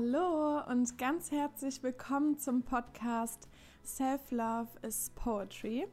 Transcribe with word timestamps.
Hallo 0.00 0.60
und 0.70 0.96
ganz 0.96 1.32
herzlich 1.32 1.82
willkommen 1.82 2.38
zum 2.38 2.62
Podcast 2.62 3.48
Self 3.84 4.30
Love 4.30 4.68
is 4.82 5.10
Poetry, 5.16 5.88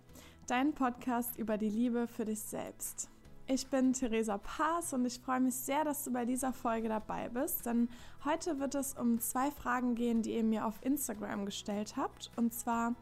dein 0.46 0.76
Podcast 0.76 1.40
über 1.40 1.58
die 1.58 1.70
Liebe 1.70 2.06
für 2.06 2.24
dich 2.24 2.40
selbst. 2.40 3.10
Ich 3.48 3.66
bin 3.66 3.94
Theresa 3.94 4.38
Paas 4.38 4.94
und 4.94 5.06
ich 5.06 5.20
freue 5.20 5.40
mich 5.40 5.56
sehr, 5.56 5.84
dass 5.84 6.04
du 6.04 6.14
bei 6.14 6.24
dieser 6.24 6.54
Folge 6.54 6.88
dabei 6.88 7.30
bist, 7.30 7.66
denn 7.66 7.90
heute 8.24 8.60
wird 8.60 8.76
es 8.76 8.94
um 8.94 9.20
zwei 9.20 9.50
Fragen 9.50 9.96
gehen, 9.96 10.22
die 10.22 10.36
ihr 10.36 10.44
mir 10.44 10.68
auf 10.68 10.86
Instagram 10.86 11.44
gestellt 11.48 11.98
habt. 11.98 12.30
Und 12.36 12.54
zwar 12.54 12.94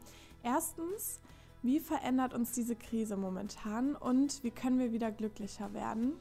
erstens, 0.42 1.20
wie 1.60 1.80
verändert 1.80 2.32
uns 2.32 2.52
diese 2.52 2.76
Krise 2.76 3.18
momentan 3.18 3.94
und 3.94 4.42
wie 4.42 4.50
können 4.50 4.78
wir 4.78 4.92
wieder 4.92 5.12
glücklicher 5.12 5.74
werden? 5.74 6.14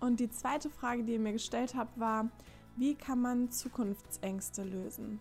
Und 0.00 0.20
die 0.20 0.30
zweite 0.30 0.70
Frage, 0.70 1.04
die 1.04 1.12
ihr 1.12 1.20
mir 1.20 1.32
gestellt 1.34 1.74
habt, 1.76 2.00
war, 2.00 2.30
wie 2.76 2.94
kann 2.94 3.20
man 3.20 3.50
Zukunftsängste 3.50 4.62
lösen? 4.64 5.20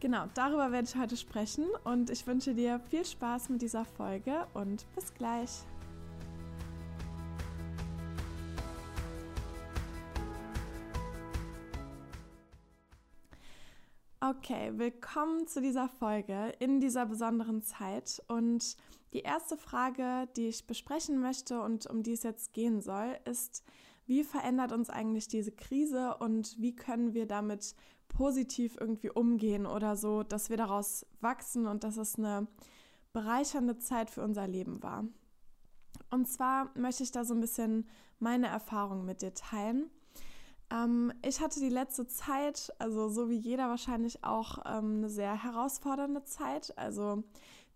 Genau, 0.00 0.26
darüber 0.34 0.72
werde 0.72 0.88
ich 0.88 0.96
heute 0.96 1.16
sprechen 1.16 1.66
und 1.84 2.08
ich 2.10 2.26
wünsche 2.26 2.54
dir 2.54 2.80
viel 2.80 3.04
Spaß 3.04 3.50
mit 3.50 3.62
dieser 3.62 3.84
Folge 3.84 4.46
und 4.54 4.86
bis 4.94 5.12
gleich. 5.12 5.50
Okay, 14.22 14.72
willkommen 14.74 15.46
zu 15.46 15.60
dieser 15.60 15.88
Folge 15.88 16.54
in 16.60 16.78
dieser 16.80 17.06
besonderen 17.06 17.62
Zeit. 17.62 18.22
Und 18.28 18.76
die 19.12 19.20
erste 19.20 19.56
Frage, 19.56 20.28
die 20.36 20.48
ich 20.48 20.66
besprechen 20.66 21.20
möchte 21.20 21.60
und 21.60 21.86
um 21.86 22.02
die 22.02 22.12
es 22.12 22.22
jetzt 22.22 22.52
gehen 22.52 22.80
soll, 22.80 23.18
ist, 23.24 23.64
wie 24.10 24.24
verändert 24.24 24.72
uns 24.72 24.90
eigentlich 24.90 25.28
diese 25.28 25.52
Krise 25.52 26.16
und 26.16 26.60
wie 26.60 26.74
können 26.74 27.14
wir 27.14 27.26
damit 27.26 27.76
positiv 28.08 28.76
irgendwie 28.80 29.08
umgehen 29.08 29.66
oder 29.66 29.94
so, 29.94 30.24
dass 30.24 30.50
wir 30.50 30.56
daraus 30.56 31.06
wachsen 31.20 31.68
und 31.68 31.84
dass 31.84 31.96
es 31.96 32.18
eine 32.18 32.48
bereichernde 33.12 33.78
Zeit 33.78 34.10
für 34.10 34.24
unser 34.24 34.48
Leben 34.48 34.82
war. 34.82 35.04
Und 36.10 36.26
zwar 36.26 36.76
möchte 36.76 37.04
ich 37.04 37.12
da 37.12 37.24
so 37.24 37.34
ein 37.34 37.40
bisschen 37.40 37.88
meine 38.18 38.48
Erfahrungen 38.48 39.04
mit 39.04 39.22
dir 39.22 39.32
teilen. 39.32 39.88
Ähm, 40.72 41.12
ich 41.24 41.40
hatte 41.40 41.60
die 41.60 41.68
letzte 41.68 42.08
Zeit, 42.08 42.72
also 42.80 43.08
so 43.08 43.30
wie 43.30 43.38
jeder 43.38 43.68
wahrscheinlich 43.68 44.24
auch, 44.24 44.58
ähm, 44.66 44.96
eine 44.96 45.08
sehr 45.08 45.40
herausfordernde 45.40 46.24
Zeit. 46.24 46.76
Also 46.76 47.22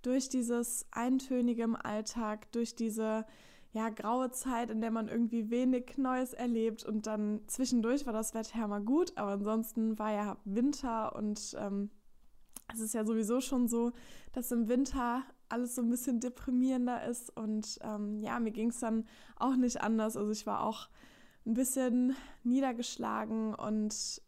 durch 0.03 0.31
dieses 0.31 0.85
Eintönige 0.91 1.63
im 1.63 1.77
Alltag, 1.77 2.51
durch 2.51 2.75
diese 2.75 3.25
ja, 3.75 3.89
graue 3.89 4.31
Zeit, 4.31 4.71
in 4.71 4.81
der 4.81 4.93
man 4.93 5.09
irgendwie 5.09 5.51
wenig 5.51 5.99
Neues 5.99 6.33
erlebt. 6.33 6.85
Und 6.85 7.09
dann 7.09 7.41
zwischendurch 7.49 8.07
war 8.07 8.13
das 8.13 8.33
Wetter 8.33 8.61
ja 8.61 8.69
mal 8.69 8.81
gut, 8.81 9.13
aber 9.17 9.33
ansonsten 9.33 9.99
war 9.99 10.13
ja 10.13 10.37
Winter 10.45 11.17
und 11.17 11.57
ähm, 11.59 11.91
es 12.73 12.79
ist 12.79 12.95
ja 12.95 13.05
sowieso 13.05 13.41
schon 13.41 13.67
so, 13.67 13.91
dass 14.33 14.53
im 14.53 14.69
Winter 14.69 15.25
alles 15.49 15.75
so 15.75 15.83
ein 15.83 15.91
bisschen 15.91 16.21
deprimierender 16.21 17.05
ist. 17.05 17.37
Und 17.37 17.81
ähm, 17.83 18.21
ja, 18.21 18.39
mir 18.39 18.53
ging 18.53 18.71
es 18.71 18.79
dann 18.79 19.07
auch 19.37 19.57
nicht 19.57 19.81
anders. 19.81 20.17
Also 20.17 20.31
ich 20.31 20.47
war 20.47 20.63
auch 20.63 20.89
ein 21.45 21.55
bisschen 21.55 22.15
niedergeschlagen 22.45 23.55
und 23.57 24.23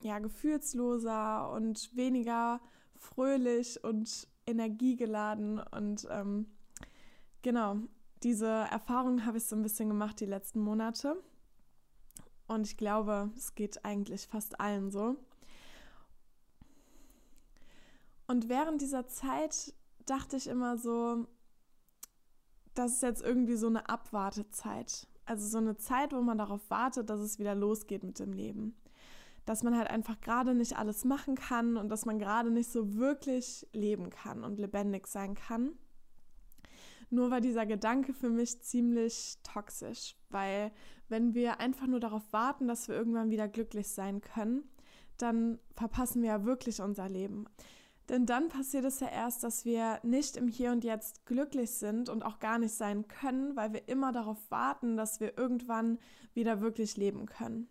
ja, 0.00 0.20
gefühlsloser 0.20 1.50
und 1.50 1.94
weniger 1.96 2.60
fröhlich 2.94 3.82
und 3.82 4.28
energiegeladen. 4.46 5.58
Und 5.58 6.06
ähm, 6.08 6.46
genau, 7.42 7.78
diese 8.22 8.46
Erfahrung 8.46 9.26
habe 9.26 9.38
ich 9.38 9.44
so 9.44 9.56
ein 9.56 9.62
bisschen 9.62 9.88
gemacht 9.88 10.20
die 10.20 10.26
letzten 10.26 10.60
Monate. 10.60 11.22
Und 12.46 12.66
ich 12.66 12.76
glaube, 12.76 13.30
es 13.36 13.54
geht 13.54 13.84
eigentlich 13.84 14.26
fast 14.26 14.60
allen 14.60 14.90
so. 14.90 15.16
Und 18.26 18.48
während 18.48 18.80
dieser 18.80 19.06
Zeit 19.08 19.74
dachte 20.06 20.36
ich 20.36 20.46
immer 20.46 20.78
so, 20.78 21.26
das 22.74 22.92
ist 22.92 23.02
jetzt 23.02 23.22
irgendwie 23.22 23.56
so 23.56 23.66
eine 23.66 23.88
Abwartezeit. 23.88 25.06
Also 25.24 25.46
so 25.46 25.58
eine 25.58 25.76
Zeit, 25.76 26.12
wo 26.12 26.20
man 26.20 26.38
darauf 26.38 26.68
wartet, 26.70 27.10
dass 27.10 27.20
es 27.20 27.38
wieder 27.38 27.54
losgeht 27.54 28.02
mit 28.02 28.18
dem 28.18 28.32
Leben. 28.32 28.76
Dass 29.44 29.62
man 29.62 29.76
halt 29.76 29.90
einfach 29.90 30.20
gerade 30.20 30.54
nicht 30.54 30.78
alles 30.78 31.04
machen 31.04 31.34
kann 31.34 31.76
und 31.76 31.88
dass 31.88 32.06
man 32.06 32.18
gerade 32.18 32.50
nicht 32.50 32.70
so 32.70 32.94
wirklich 32.94 33.66
leben 33.72 34.10
kann 34.10 34.44
und 34.44 34.58
lebendig 34.58 35.06
sein 35.06 35.34
kann. 35.34 35.72
Nur 37.12 37.30
war 37.30 37.42
dieser 37.42 37.66
Gedanke 37.66 38.14
für 38.14 38.30
mich 38.30 38.62
ziemlich 38.62 39.36
toxisch, 39.42 40.16
weil 40.30 40.72
wenn 41.10 41.34
wir 41.34 41.60
einfach 41.60 41.86
nur 41.86 42.00
darauf 42.00 42.22
warten, 42.32 42.66
dass 42.66 42.88
wir 42.88 42.94
irgendwann 42.94 43.30
wieder 43.30 43.48
glücklich 43.48 43.88
sein 43.88 44.22
können, 44.22 44.64
dann 45.18 45.58
verpassen 45.74 46.22
wir 46.22 46.30
ja 46.30 46.44
wirklich 46.46 46.80
unser 46.80 47.10
Leben. 47.10 47.44
Denn 48.08 48.24
dann 48.24 48.48
passiert 48.48 48.86
es 48.86 49.00
ja 49.00 49.08
erst, 49.08 49.44
dass 49.44 49.66
wir 49.66 50.00
nicht 50.02 50.38
im 50.38 50.48
Hier 50.48 50.72
und 50.72 50.84
Jetzt 50.84 51.26
glücklich 51.26 51.72
sind 51.72 52.08
und 52.08 52.24
auch 52.24 52.38
gar 52.38 52.58
nicht 52.58 52.72
sein 52.72 53.06
können, 53.08 53.56
weil 53.56 53.74
wir 53.74 53.88
immer 53.88 54.10
darauf 54.12 54.50
warten, 54.50 54.96
dass 54.96 55.20
wir 55.20 55.36
irgendwann 55.36 55.98
wieder 56.32 56.62
wirklich 56.62 56.96
leben 56.96 57.26
können. 57.26 57.68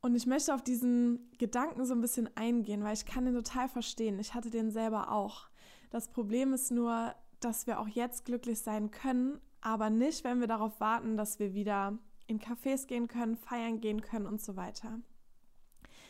Und 0.00 0.14
ich 0.14 0.28
möchte 0.28 0.54
auf 0.54 0.62
diesen 0.62 1.28
Gedanken 1.38 1.84
so 1.86 1.94
ein 1.94 2.00
bisschen 2.00 2.30
eingehen, 2.36 2.84
weil 2.84 2.94
ich 2.94 3.04
kann 3.04 3.24
den 3.24 3.34
total 3.34 3.68
verstehen. 3.68 4.20
Ich 4.20 4.34
hatte 4.34 4.50
den 4.50 4.70
selber 4.70 5.10
auch. 5.10 5.50
Das 5.92 6.08
Problem 6.08 6.54
ist 6.54 6.70
nur, 6.70 7.14
dass 7.40 7.66
wir 7.66 7.78
auch 7.78 7.86
jetzt 7.86 8.24
glücklich 8.24 8.60
sein 8.60 8.90
können, 8.90 9.38
aber 9.60 9.90
nicht, 9.90 10.24
wenn 10.24 10.40
wir 10.40 10.46
darauf 10.46 10.80
warten, 10.80 11.18
dass 11.18 11.38
wir 11.38 11.52
wieder 11.52 11.98
in 12.26 12.40
Cafés 12.40 12.86
gehen 12.86 13.08
können, 13.08 13.36
feiern 13.36 13.78
gehen 13.78 14.00
können 14.00 14.24
und 14.24 14.40
so 14.40 14.56
weiter. 14.56 15.00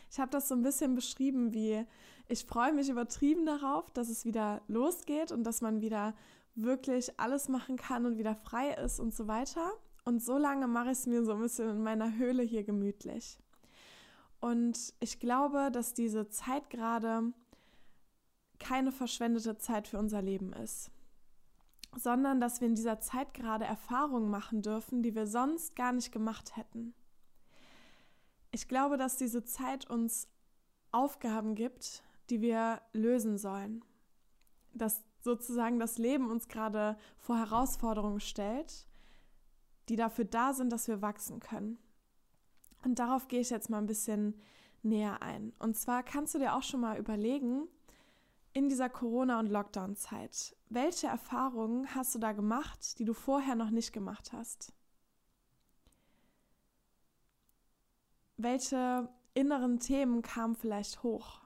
Ich 0.09 0.21
habe 0.21 0.31
das 0.31 0.47
so 0.47 0.55
ein 0.55 0.63
bisschen 0.63 0.95
beschrieben, 0.95 1.53
wie 1.53 1.85
ich 2.29 2.45
freue 2.45 2.73
mich 2.73 2.91
übertrieben 2.91 3.45
darauf, 3.45 3.91
dass 3.91 4.09
es 4.09 4.25
wieder 4.25 4.63
losgeht 4.69 5.33
und 5.33 5.43
dass 5.43 5.63
man 5.63 5.81
wieder 5.81 6.15
wirklich 6.55 7.19
alles 7.19 7.49
machen 7.49 7.77
kann 7.77 8.07
und 8.07 8.19
wieder 8.19 8.37
frei 8.37 8.75
ist 8.75 9.01
und 9.01 9.13
so 9.13 9.27
weiter. 9.27 9.73
Und 10.05 10.23
so 10.23 10.39
lange 10.39 10.69
mache 10.69 10.93
ich 10.93 10.99
es 10.99 11.07
mir 11.09 11.25
so 11.25 11.33
ein 11.33 11.41
bisschen 11.41 11.71
in 11.71 11.83
meiner 11.83 12.17
Höhle 12.17 12.45
hier 12.45 12.63
gemütlich. 12.63 13.37
Und 14.39 14.95
ich 15.01 15.19
glaube, 15.19 15.71
dass 15.73 15.93
diese 15.93 16.29
Zeit 16.29 16.71
gerade 16.71 17.33
keine 18.63 18.93
verschwendete 18.93 19.59
Zeit 19.59 19.89
für 19.89 19.99
unser 19.99 20.23
Leben 20.23 20.53
ist, 20.53 20.91
sondern 21.97 22.41
dass 22.41 22.61
wir 22.61 22.69
in 22.69 22.75
dieser 22.75 23.01
Zeit 23.01 23.35
gerade 23.35 23.65
Erfahrungen 23.65 24.31
machen 24.31 24.63
dürfen, 24.63 25.03
die 25.03 25.15
wir 25.15 25.27
sonst 25.27 25.75
gar 25.75 25.93
nicht 25.93 26.13
gemacht 26.13 26.57
hätten. 26.57 26.95
Ich 28.53 28.69
glaube, 28.69 28.97
dass 28.97 29.17
diese 29.17 29.45
Zeit 29.45 29.91
uns 29.91 30.29
Aufgaben 30.93 31.55
gibt, 31.55 32.03
die 32.31 32.41
wir 32.41 32.81
lösen 32.93 33.37
sollen. 33.37 33.85
Dass 34.75 35.03
sozusagen 35.21 35.79
das 35.79 35.99
Leben 35.99 36.31
uns 36.31 36.49
gerade 36.49 36.97
vor 37.19 37.39
Herausforderungen 37.39 38.21
stellt, 38.21 38.87
die 39.89 39.97
dafür 39.97 40.25
da 40.25 40.53
sind, 40.53 40.71
dass 40.71 40.89
wir 40.89 41.03
wachsen 41.03 41.41
können. 41.41 41.79
Und 42.85 42.99
darauf 42.99 43.29
gehe 43.29 43.41
ich 43.41 43.51
jetzt 43.51 43.71
mal 43.71 43.79
ein 43.79 43.87
bisschen 43.87 44.41
näher 44.83 45.23
ein. 45.23 45.53
Und 45.59 45.77
zwar 45.77 46.03
kannst 46.03 46.35
du 46.35 46.39
dir 46.39 46.55
auch 46.55 46.63
schon 46.63 46.81
mal 46.81 46.99
überlegen, 46.99 47.69
in 48.53 48.69
dieser 48.69 48.89
Corona- 48.89 49.41
und 49.41 49.47
Lockdown-Zeit, 49.47 50.57
welche 50.69 51.07
Erfahrungen 51.07 51.95
hast 51.95 52.15
du 52.15 52.19
da 52.19 52.33
gemacht, 52.33 52.99
die 52.99 53.05
du 53.05 53.15
vorher 53.15 53.55
noch 53.55 53.71
nicht 53.71 53.93
gemacht 53.93 54.33
hast? 54.33 54.73
Welche 58.37 59.09
inneren 59.35 59.79
Themen 59.79 60.23
kamen 60.23 60.55
vielleicht 60.55 61.03
hoch? 61.03 61.41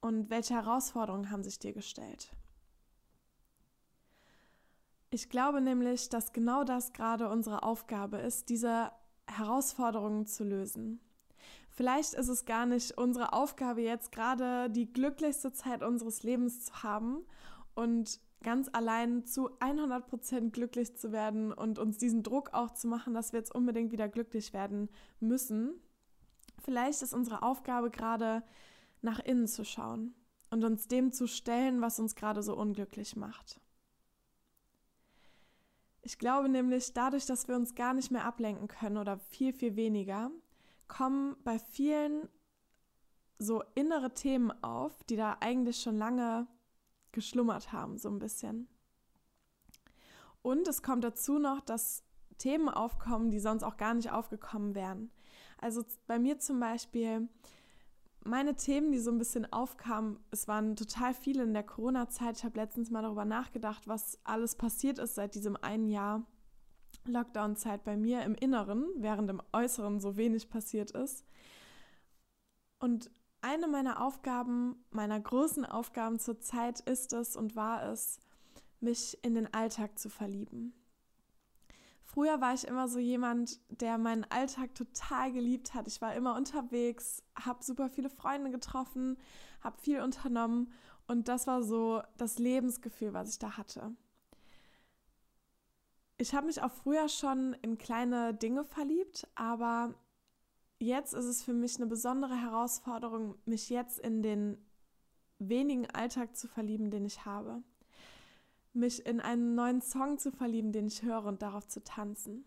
Und 0.00 0.30
welche 0.30 0.54
Herausforderungen 0.54 1.30
haben 1.30 1.42
sich 1.42 1.58
dir 1.58 1.72
gestellt? 1.72 2.32
Ich 5.10 5.28
glaube 5.30 5.60
nämlich, 5.60 6.08
dass 6.08 6.32
genau 6.32 6.64
das 6.64 6.92
gerade 6.92 7.28
unsere 7.28 7.62
Aufgabe 7.62 8.18
ist, 8.18 8.48
diese 8.48 8.92
Herausforderungen 9.26 10.26
zu 10.26 10.44
lösen. 10.44 11.00
Vielleicht 11.76 12.14
ist 12.14 12.28
es 12.28 12.46
gar 12.46 12.64
nicht 12.64 12.96
unsere 12.96 13.34
Aufgabe, 13.34 13.82
jetzt 13.82 14.10
gerade 14.10 14.70
die 14.70 14.90
glücklichste 14.90 15.52
Zeit 15.52 15.82
unseres 15.82 16.22
Lebens 16.22 16.64
zu 16.64 16.82
haben 16.82 17.18
und 17.74 18.18
ganz 18.42 18.70
allein 18.72 19.26
zu 19.26 19.50
100 19.60 20.06
Prozent 20.06 20.54
glücklich 20.54 20.96
zu 20.96 21.12
werden 21.12 21.52
und 21.52 21.78
uns 21.78 21.98
diesen 21.98 22.22
Druck 22.22 22.54
auch 22.54 22.70
zu 22.70 22.88
machen, 22.88 23.12
dass 23.12 23.34
wir 23.34 23.40
jetzt 23.40 23.54
unbedingt 23.54 23.92
wieder 23.92 24.08
glücklich 24.08 24.54
werden 24.54 24.88
müssen. 25.20 25.74
Vielleicht 26.64 27.02
ist 27.02 27.12
unsere 27.12 27.42
Aufgabe 27.42 27.90
gerade 27.90 28.42
nach 29.02 29.18
innen 29.18 29.46
zu 29.46 29.62
schauen 29.62 30.14
und 30.50 30.64
uns 30.64 30.88
dem 30.88 31.12
zu 31.12 31.26
stellen, 31.26 31.82
was 31.82 32.00
uns 32.00 32.14
gerade 32.14 32.42
so 32.42 32.56
unglücklich 32.56 33.16
macht. 33.16 33.60
Ich 36.00 36.18
glaube 36.18 36.48
nämlich, 36.48 36.94
dadurch, 36.94 37.26
dass 37.26 37.48
wir 37.48 37.56
uns 37.56 37.74
gar 37.74 37.92
nicht 37.92 38.10
mehr 38.10 38.24
ablenken 38.24 38.66
können 38.66 38.96
oder 38.96 39.18
viel, 39.18 39.52
viel 39.52 39.76
weniger, 39.76 40.30
kommen 40.88 41.36
bei 41.44 41.58
vielen 41.58 42.28
so 43.38 43.62
innere 43.74 44.14
Themen 44.14 44.50
auf, 44.62 45.04
die 45.04 45.16
da 45.16 45.36
eigentlich 45.40 45.80
schon 45.80 45.96
lange 45.96 46.46
geschlummert 47.12 47.72
haben, 47.72 47.98
so 47.98 48.08
ein 48.08 48.18
bisschen. 48.18 48.68
Und 50.42 50.68
es 50.68 50.82
kommt 50.82 51.04
dazu 51.04 51.38
noch, 51.38 51.60
dass 51.60 52.04
Themen 52.38 52.68
aufkommen, 52.68 53.30
die 53.30 53.40
sonst 53.40 53.62
auch 53.62 53.76
gar 53.76 53.94
nicht 53.94 54.10
aufgekommen 54.10 54.74
wären. 54.74 55.10
Also 55.58 55.84
bei 56.06 56.18
mir 56.18 56.38
zum 56.38 56.60
Beispiel, 56.60 57.28
meine 58.24 58.54
Themen, 58.54 58.92
die 58.92 58.98
so 58.98 59.10
ein 59.10 59.18
bisschen 59.18 59.50
aufkamen, 59.52 60.18
es 60.30 60.46
waren 60.46 60.76
total 60.76 61.14
viele 61.14 61.44
in 61.44 61.54
der 61.54 61.62
Corona-Zeit. 61.62 62.38
Ich 62.38 62.44
habe 62.44 62.58
letztens 62.58 62.90
mal 62.90 63.02
darüber 63.02 63.24
nachgedacht, 63.24 63.88
was 63.88 64.18
alles 64.24 64.54
passiert 64.54 64.98
ist 64.98 65.14
seit 65.14 65.34
diesem 65.34 65.56
einen 65.56 65.88
Jahr 65.88 66.24
Lockdown-Zeit 67.04 67.84
bei 67.84 67.96
mir 67.96 68.22
im 68.22 68.34
Inneren, 68.34 68.86
während 68.96 69.30
im 69.30 69.42
Äußeren 69.52 70.00
so 70.00 70.16
wenig 70.16 70.48
passiert 70.48 70.90
ist. 70.90 71.24
Und 72.78 73.10
eine 73.40 73.68
meiner 73.68 74.02
Aufgaben, 74.02 74.84
meiner 74.90 75.20
großen 75.20 75.64
Aufgaben 75.64 76.18
zur 76.18 76.40
Zeit 76.40 76.80
ist 76.80 77.12
es 77.12 77.36
und 77.36 77.56
war 77.56 77.84
es, 77.90 78.18
mich 78.80 79.18
in 79.22 79.34
den 79.34 79.52
Alltag 79.52 79.98
zu 79.98 80.08
verlieben. 80.08 80.74
Früher 82.02 82.40
war 82.40 82.54
ich 82.54 82.66
immer 82.66 82.88
so 82.88 82.98
jemand, 82.98 83.60
der 83.68 83.98
meinen 83.98 84.24
Alltag 84.24 84.74
total 84.74 85.32
geliebt 85.32 85.74
hat. 85.74 85.86
Ich 85.86 86.00
war 86.00 86.14
immer 86.14 86.34
unterwegs, 86.36 87.22
habe 87.38 87.62
super 87.62 87.90
viele 87.90 88.08
Freunde 88.08 88.50
getroffen, 88.50 89.18
habe 89.60 89.78
viel 89.78 90.00
unternommen 90.00 90.72
und 91.06 91.28
das 91.28 91.46
war 91.46 91.62
so 91.62 92.02
das 92.16 92.38
Lebensgefühl, 92.38 93.12
was 93.12 93.30
ich 93.30 93.38
da 93.38 93.56
hatte. 93.56 93.94
Ich 96.18 96.34
habe 96.34 96.46
mich 96.46 96.62
auch 96.62 96.70
früher 96.70 97.08
schon 97.08 97.54
in 97.62 97.78
kleine 97.78 98.34
Dinge 98.34 98.64
verliebt, 98.64 99.28
aber 99.34 99.94
jetzt 100.78 101.12
ist 101.12 101.26
es 101.26 101.42
für 101.42 101.52
mich 101.52 101.76
eine 101.76 101.86
besondere 101.86 102.40
Herausforderung, 102.40 103.36
mich 103.44 103.68
jetzt 103.68 103.98
in 103.98 104.22
den 104.22 104.56
wenigen 105.38 105.90
Alltag 105.90 106.36
zu 106.36 106.48
verlieben, 106.48 106.90
den 106.90 107.04
ich 107.04 107.26
habe 107.26 107.62
mich 108.76 109.04
in 109.06 109.20
einen 109.20 109.54
neuen 109.54 109.80
Song 109.80 110.18
zu 110.18 110.30
verlieben, 110.30 110.70
den 110.70 110.86
ich 110.86 111.02
höre 111.02 111.24
und 111.24 111.42
darauf 111.42 111.66
zu 111.66 111.82
tanzen. 111.82 112.44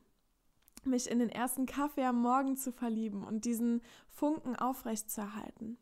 Mich 0.86 1.10
in 1.10 1.20
den 1.20 1.30
ersten 1.30 1.66
Kaffee 1.66 2.06
am 2.06 2.22
Morgen 2.22 2.56
zu 2.56 2.72
verlieben 2.72 3.26
und 3.26 3.44
diesen 3.44 3.82
Funken 4.08 4.56
aufrechtzuerhalten. 4.56 5.78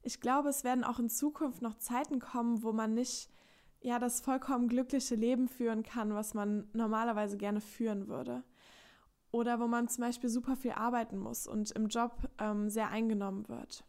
Ich 0.00 0.20
glaube, 0.20 0.48
es 0.48 0.64
werden 0.64 0.84
auch 0.84 0.98
in 0.98 1.10
Zukunft 1.10 1.60
noch 1.60 1.76
Zeiten 1.76 2.18
kommen, 2.18 2.62
wo 2.62 2.72
man 2.72 2.94
nicht 2.94 3.28
ja 3.82 3.98
das 3.98 4.20
vollkommen 4.20 4.68
glückliche 4.68 5.14
Leben 5.14 5.48
führen 5.48 5.82
kann, 5.82 6.14
was 6.14 6.34
man 6.34 6.68
normalerweise 6.72 7.36
gerne 7.36 7.60
führen 7.60 8.08
würde. 8.08 8.44
Oder 9.30 9.60
wo 9.60 9.66
man 9.66 9.88
zum 9.88 10.04
Beispiel 10.04 10.28
super 10.28 10.56
viel 10.56 10.72
arbeiten 10.72 11.18
muss 11.18 11.46
und 11.46 11.70
im 11.72 11.88
Job 11.88 12.12
ähm, 12.38 12.68
sehr 12.68 12.90
eingenommen 12.90 13.48
wird. 13.48 13.84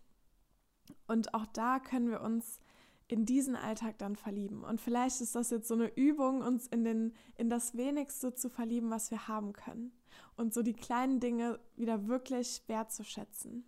Und 1.08 1.34
auch 1.34 1.46
da 1.48 1.80
können 1.80 2.10
wir 2.10 2.22
uns 2.22 2.60
in 3.08 3.26
diesen 3.26 3.56
Alltag 3.56 3.98
dann 3.98 4.16
verlieben. 4.16 4.64
Und 4.64 4.80
vielleicht 4.80 5.22
ist 5.22 5.36
das 5.36 5.50
jetzt 5.50 5.68
so 5.68 5.74
eine 5.74 5.94
Übung, 5.96 6.42
uns 6.42 6.68
in, 6.68 6.84
den, 6.84 7.14
in 7.36 7.50
das 7.50 7.76
Wenigste 7.76 8.34
zu 8.34 8.50
verlieben, 8.50 8.90
was 8.90 9.12
wir 9.12 9.28
haben 9.28 9.54
können. 9.54 9.92
Und 10.36 10.54
so 10.54 10.64
die 10.64 10.74
kleinen 10.74 11.20
Dinge 11.20 11.60
wieder 11.76 12.08
wirklich 12.08 12.64
wertzuschätzen. 12.68 13.66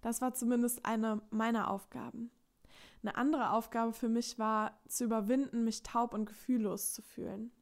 Das 0.00 0.20
war 0.20 0.34
zumindest 0.34 0.86
eine 0.86 1.20
meiner 1.30 1.70
Aufgaben. 1.70 2.30
Eine 3.06 3.18
andere 3.18 3.52
Aufgabe 3.52 3.92
für 3.92 4.08
mich 4.08 4.36
war, 4.36 4.80
zu 4.88 5.04
überwinden, 5.04 5.62
mich 5.62 5.84
taub 5.84 6.12
und 6.12 6.26
gefühllos 6.26 6.92
zu 6.92 7.02
fühlen. 7.02 7.52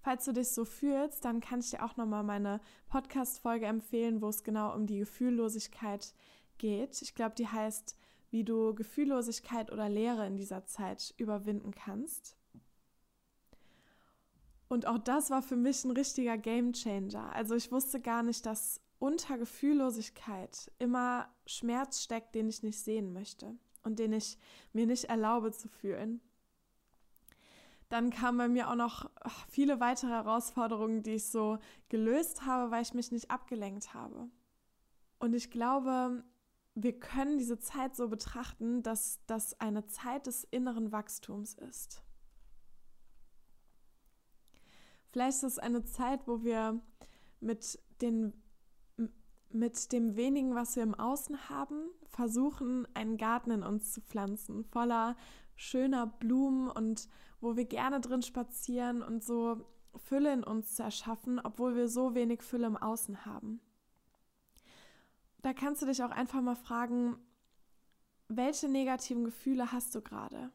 Falls 0.00 0.24
du 0.24 0.32
dich 0.32 0.48
so 0.48 0.64
fühlst, 0.64 1.26
dann 1.26 1.40
kann 1.40 1.60
ich 1.60 1.68
dir 1.68 1.84
auch 1.84 1.98
nochmal 1.98 2.22
meine 2.22 2.62
Podcast-Folge 2.88 3.66
empfehlen, 3.66 4.22
wo 4.22 4.30
es 4.30 4.42
genau 4.42 4.74
um 4.74 4.86
die 4.86 5.00
Gefühllosigkeit 5.00 6.14
geht. 6.56 7.02
Ich 7.02 7.14
glaube, 7.14 7.34
die 7.34 7.46
heißt 7.46 7.94
wie 8.30 8.42
du 8.42 8.74
Gefühllosigkeit 8.74 9.70
oder 9.70 9.90
Leere 9.90 10.26
in 10.26 10.38
dieser 10.38 10.64
Zeit 10.64 11.12
überwinden 11.18 11.72
kannst. 11.72 12.38
Und 14.68 14.86
auch 14.86 14.96
das 14.96 15.28
war 15.28 15.42
für 15.42 15.56
mich 15.56 15.84
ein 15.84 15.90
richtiger 15.90 16.38
Game 16.38 16.72
Changer. 16.72 17.34
Also 17.34 17.54
ich 17.54 17.70
wusste 17.70 18.00
gar 18.00 18.22
nicht, 18.22 18.46
dass 18.46 18.80
unter 18.98 19.36
Gefühllosigkeit 19.36 20.72
immer 20.78 21.28
Schmerz 21.44 22.02
steckt, 22.02 22.34
den 22.34 22.48
ich 22.48 22.62
nicht 22.62 22.78
sehen 22.78 23.12
möchte 23.12 23.58
und 23.82 23.98
den 23.98 24.12
ich 24.12 24.38
mir 24.72 24.86
nicht 24.86 25.04
erlaube 25.04 25.52
zu 25.52 25.68
fühlen. 25.68 26.20
Dann 27.88 28.10
kamen 28.10 28.38
bei 28.38 28.48
mir 28.48 28.70
auch 28.70 28.74
noch 28.74 29.10
viele 29.48 29.78
weitere 29.78 30.10
Herausforderungen, 30.10 31.02
die 31.02 31.16
ich 31.16 31.26
so 31.26 31.58
gelöst 31.90 32.46
habe, 32.46 32.70
weil 32.70 32.82
ich 32.82 32.94
mich 32.94 33.12
nicht 33.12 33.30
abgelenkt 33.30 33.92
habe. 33.92 34.30
Und 35.18 35.34
ich 35.34 35.50
glaube, 35.50 36.24
wir 36.74 36.98
können 36.98 37.38
diese 37.38 37.58
Zeit 37.58 37.94
so 37.94 38.08
betrachten, 38.08 38.82
dass 38.82 39.20
das 39.26 39.60
eine 39.60 39.86
Zeit 39.86 40.26
des 40.26 40.44
inneren 40.44 40.90
Wachstums 40.90 41.54
ist. 41.54 42.02
Vielleicht 45.10 45.36
ist 45.38 45.42
es 45.42 45.58
eine 45.58 45.84
Zeit, 45.84 46.26
wo 46.26 46.42
wir 46.42 46.80
mit, 47.40 47.78
den, 48.00 48.32
mit 49.54 49.92
dem 49.92 50.16
wenigen, 50.16 50.54
was 50.54 50.76
wir 50.76 50.82
im 50.82 50.94
Außen 50.94 51.48
haben, 51.48 51.90
versuchen, 52.08 52.86
einen 52.94 53.16
Garten 53.16 53.50
in 53.50 53.62
uns 53.62 53.92
zu 53.92 54.00
pflanzen, 54.00 54.64
voller 54.64 55.16
schöner 55.56 56.06
Blumen 56.06 56.68
und 56.68 57.08
wo 57.40 57.56
wir 57.56 57.64
gerne 57.64 58.00
drin 58.00 58.22
spazieren 58.22 59.02
und 59.02 59.22
so 59.22 59.64
Fülle 59.96 60.32
in 60.32 60.44
uns 60.44 60.74
zu 60.74 60.82
erschaffen, 60.82 61.40
obwohl 61.42 61.76
wir 61.76 61.88
so 61.88 62.14
wenig 62.14 62.42
Fülle 62.42 62.66
im 62.66 62.76
Außen 62.76 63.26
haben 63.26 63.60
da 65.42 65.52
kannst 65.52 65.82
du 65.82 65.86
dich 65.86 66.02
auch 66.02 66.10
einfach 66.10 66.40
mal 66.40 66.54
fragen, 66.54 67.16
welche 68.28 68.68
negativen 68.68 69.24
Gefühle 69.24 69.72
hast 69.72 69.94
du 69.94 70.00
gerade? 70.00 70.50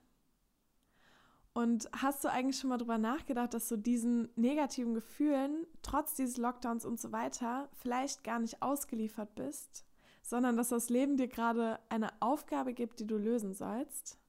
Und 1.57 1.89
hast 1.91 2.23
du 2.23 2.27
eigentlich 2.27 2.59
schon 2.59 2.69
mal 2.69 2.77
darüber 2.77 2.99
nachgedacht, 2.99 3.51
dass 3.55 3.67
du 3.67 3.77
diesen 3.77 4.29
negativen 4.35 4.93
Gefühlen, 4.93 5.65
trotz 5.81 6.13
dieses 6.13 6.37
Lockdowns 6.37 6.85
und 6.85 6.99
so 6.99 7.11
weiter, 7.11 7.67
vielleicht 7.73 8.23
gar 8.23 8.37
nicht 8.37 8.61
ausgeliefert 8.61 9.33
bist, 9.33 9.83
sondern 10.21 10.55
dass 10.55 10.69
das 10.69 10.89
Leben 10.89 11.17
dir 11.17 11.27
gerade 11.27 11.79
eine 11.89 12.11
Aufgabe 12.21 12.73
gibt, 12.73 12.99
die 12.99 13.07
du 13.07 13.17
lösen 13.17 13.55
sollst? 13.55 14.19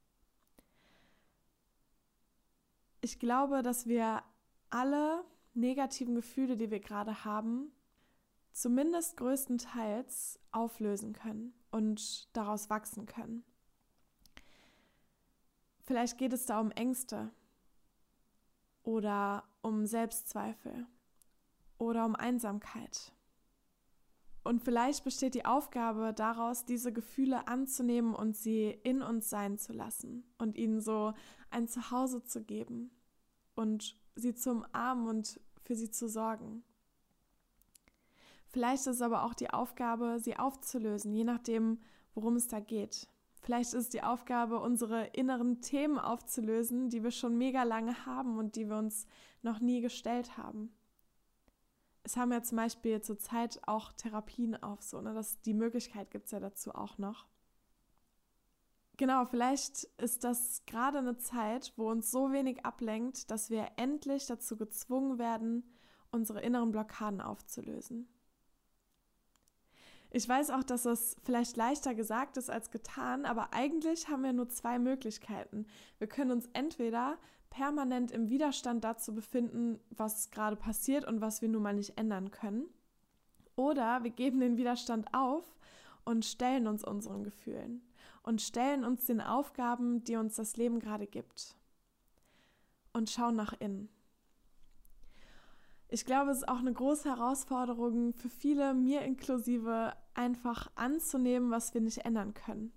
Ich 3.02 3.18
glaube, 3.18 3.62
dass 3.62 3.86
wir 3.86 4.22
alle 4.70 5.22
negativen 5.52 6.14
Gefühle, 6.14 6.56
die 6.56 6.70
wir 6.70 6.80
gerade 6.80 7.26
haben, 7.26 7.72
zumindest 8.52 9.18
größtenteils 9.18 10.40
auflösen 10.50 11.12
können 11.12 11.52
und 11.72 12.34
daraus 12.34 12.70
wachsen 12.70 13.04
können. 13.04 13.44
Vielleicht 15.88 16.18
geht 16.18 16.34
es 16.34 16.44
da 16.44 16.60
um 16.60 16.70
Ängste 16.70 17.30
oder 18.82 19.44
um 19.62 19.86
Selbstzweifel 19.86 20.86
oder 21.78 22.04
um 22.04 22.14
Einsamkeit. 22.14 23.14
Und 24.44 24.62
vielleicht 24.62 25.02
besteht 25.02 25.34
die 25.34 25.46
Aufgabe 25.46 26.12
daraus, 26.12 26.66
diese 26.66 26.92
Gefühle 26.92 27.48
anzunehmen 27.48 28.14
und 28.14 28.36
sie 28.36 28.68
in 28.68 29.00
uns 29.00 29.30
sein 29.30 29.56
zu 29.56 29.72
lassen 29.72 30.24
und 30.36 30.58
ihnen 30.58 30.82
so 30.82 31.14
ein 31.48 31.68
Zuhause 31.68 32.22
zu 32.22 32.44
geben 32.44 32.90
und 33.54 33.96
sie 34.14 34.34
zu 34.34 34.50
umarmen 34.50 35.08
und 35.08 35.40
für 35.62 35.74
sie 35.74 35.90
zu 35.90 36.06
sorgen. 36.06 36.64
Vielleicht 38.48 38.82
ist 38.82 38.96
es 38.96 39.00
aber 39.00 39.22
auch 39.24 39.32
die 39.32 39.48
Aufgabe, 39.48 40.18
sie 40.20 40.36
aufzulösen, 40.36 41.14
je 41.14 41.24
nachdem, 41.24 41.80
worum 42.12 42.36
es 42.36 42.46
da 42.46 42.60
geht. 42.60 43.08
Vielleicht 43.40 43.72
ist 43.74 43.80
es 43.80 43.88
die 43.88 44.02
Aufgabe, 44.02 44.60
unsere 44.60 45.06
inneren 45.08 45.60
Themen 45.60 45.98
aufzulösen, 45.98 46.90
die 46.90 47.02
wir 47.02 47.10
schon 47.10 47.38
mega 47.38 47.62
lange 47.62 48.06
haben 48.06 48.38
und 48.38 48.56
die 48.56 48.68
wir 48.68 48.76
uns 48.76 49.06
noch 49.42 49.60
nie 49.60 49.80
gestellt 49.80 50.36
haben. 50.36 50.72
Es 52.02 52.16
haben 52.16 52.32
ja 52.32 52.42
zum 52.42 52.56
Beispiel 52.56 53.00
zurzeit 53.00 53.60
auch 53.66 53.92
Therapien 53.92 54.60
auf, 54.62 54.82
so, 54.82 55.00
ne? 55.00 55.14
Das, 55.14 55.40
die 55.42 55.54
Möglichkeit 55.54 56.10
gibt 56.10 56.26
es 56.26 56.32
ja 56.32 56.40
dazu 56.40 56.74
auch 56.74 56.98
noch. 56.98 57.26
Genau, 58.96 59.24
vielleicht 59.26 59.84
ist 59.98 60.24
das 60.24 60.64
gerade 60.66 60.98
eine 60.98 61.16
Zeit, 61.16 61.72
wo 61.76 61.88
uns 61.88 62.10
so 62.10 62.32
wenig 62.32 62.66
ablenkt, 62.66 63.30
dass 63.30 63.48
wir 63.48 63.68
endlich 63.76 64.26
dazu 64.26 64.56
gezwungen 64.56 65.18
werden, 65.18 65.62
unsere 66.10 66.40
inneren 66.40 66.72
Blockaden 66.72 67.20
aufzulösen. 67.20 68.08
Ich 70.10 70.26
weiß 70.26 70.50
auch, 70.50 70.62
dass 70.62 70.86
es 70.86 71.16
vielleicht 71.24 71.56
leichter 71.56 71.94
gesagt 71.94 72.38
ist 72.38 72.48
als 72.50 72.70
getan, 72.70 73.26
aber 73.26 73.52
eigentlich 73.52 74.08
haben 74.08 74.22
wir 74.22 74.32
nur 74.32 74.48
zwei 74.48 74.78
Möglichkeiten. 74.78 75.66
Wir 75.98 76.06
können 76.06 76.30
uns 76.30 76.48
entweder 76.54 77.18
permanent 77.50 78.10
im 78.10 78.30
Widerstand 78.30 78.84
dazu 78.84 79.14
befinden, 79.14 79.78
was 79.90 80.30
gerade 80.30 80.56
passiert 80.56 81.04
und 81.04 81.20
was 81.20 81.42
wir 81.42 81.48
nun 81.48 81.62
mal 81.62 81.74
nicht 81.74 81.98
ändern 81.98 82.30
können, 82.30 82.66
oder 83.56 84.02
wir 84.04 84.10
geben 84.10 84.40
den 84.40 84.56
Widerstand 84.56 85.12
auf 85.12 85.44
und 86.04 86.24
stellen 86.24 86.66
uns 86.66 86.84
unseren 86.84 87.24
Gefühlen 87.24 87.82
und 88.22 88.40
stellen 88.40 88.84
uns 88.84 89.06
den 89.06 89.20
Aufgaben, 89.20 90.04
die 90.04 90.16
uns 90.16 90.36
das 90.36 90.56
Leben 90.56 90.80
gerade 90.80 91.06
gibt 91.06 91.56
und 92.92 93.10
schauen 93.10 93.36
nach 93.36 93.54
innen. 93.58 93.88
Ich 95.90 96.04
glaube, 96.04 96.30
es 96.30 96.38
ist 96.38 96.48
auch 96.48 96.58
eine 96.58 96.72
große 96.72 97.08
Herausforderung 97.08 98.12
für 98.12 98.28
viele, 98.28 98.74
mir 98.74 99.02
inklusive, 99.02 99.94
einfach 100.12 100.70
anzunehmen, 100.74 101.50
was 101.50 101.72
wir 101.72 101.80
nicht 101.80 102.04
ändern 102.04 102.34
können. 102.34 102.72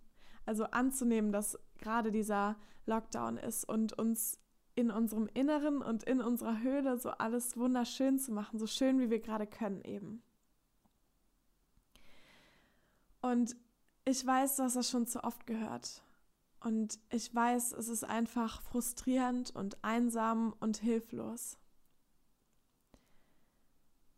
Also 0.46 0.66
anzunehmen, 0.66 1.32
dass 1.32 1.60
gerade 1.78 2.12
dieser 2.12 2.56
Lockdown 2.86 3.38
ist 3.38 3.68
und 3.68 3.94
uns 3.94 4.40
in 4.76 4.92
unserem 4.92 5.30
Inneren 5.34 5.82
und 5.82 6.04
in 6.04 6.22
unserer 6.22 6.62
Höhle 6.62 6.98
so 6.98 7.10
alles 7.10 7.58
wunderschön 7.58 8.18
zu 8.18 8.32
machen, 8.32 8.58
so 8.58 8.68
schön 8.68 9.00
wie 9.00 9.10
wir 9.10 9.20
gerade 9.20 9.46
können 9.46 9.82
eben. 9.84 10.24
Und 13.22 13.56
ich 14.06 14.26
weiß, 14.26 14.56
du 14.56 14.64
hast 14.64 14.76
das 14.76 14.90
schon 14.90 15.06
zu 15.06 15.24
oft 15.24 15.46
gehört. 15.46 16.02
Und 16.62 17.00
ich 17.10 17.34
weiß, 17.34 17.74
es 17.74 17.88
ist 17.88 18.04
einfach 18.04 18.62
frustrierend 18.62 19.54
und 19.56 19.84
einsam 19.84 20.56
und 20.60 20.78
hilflos. 20.78 21.58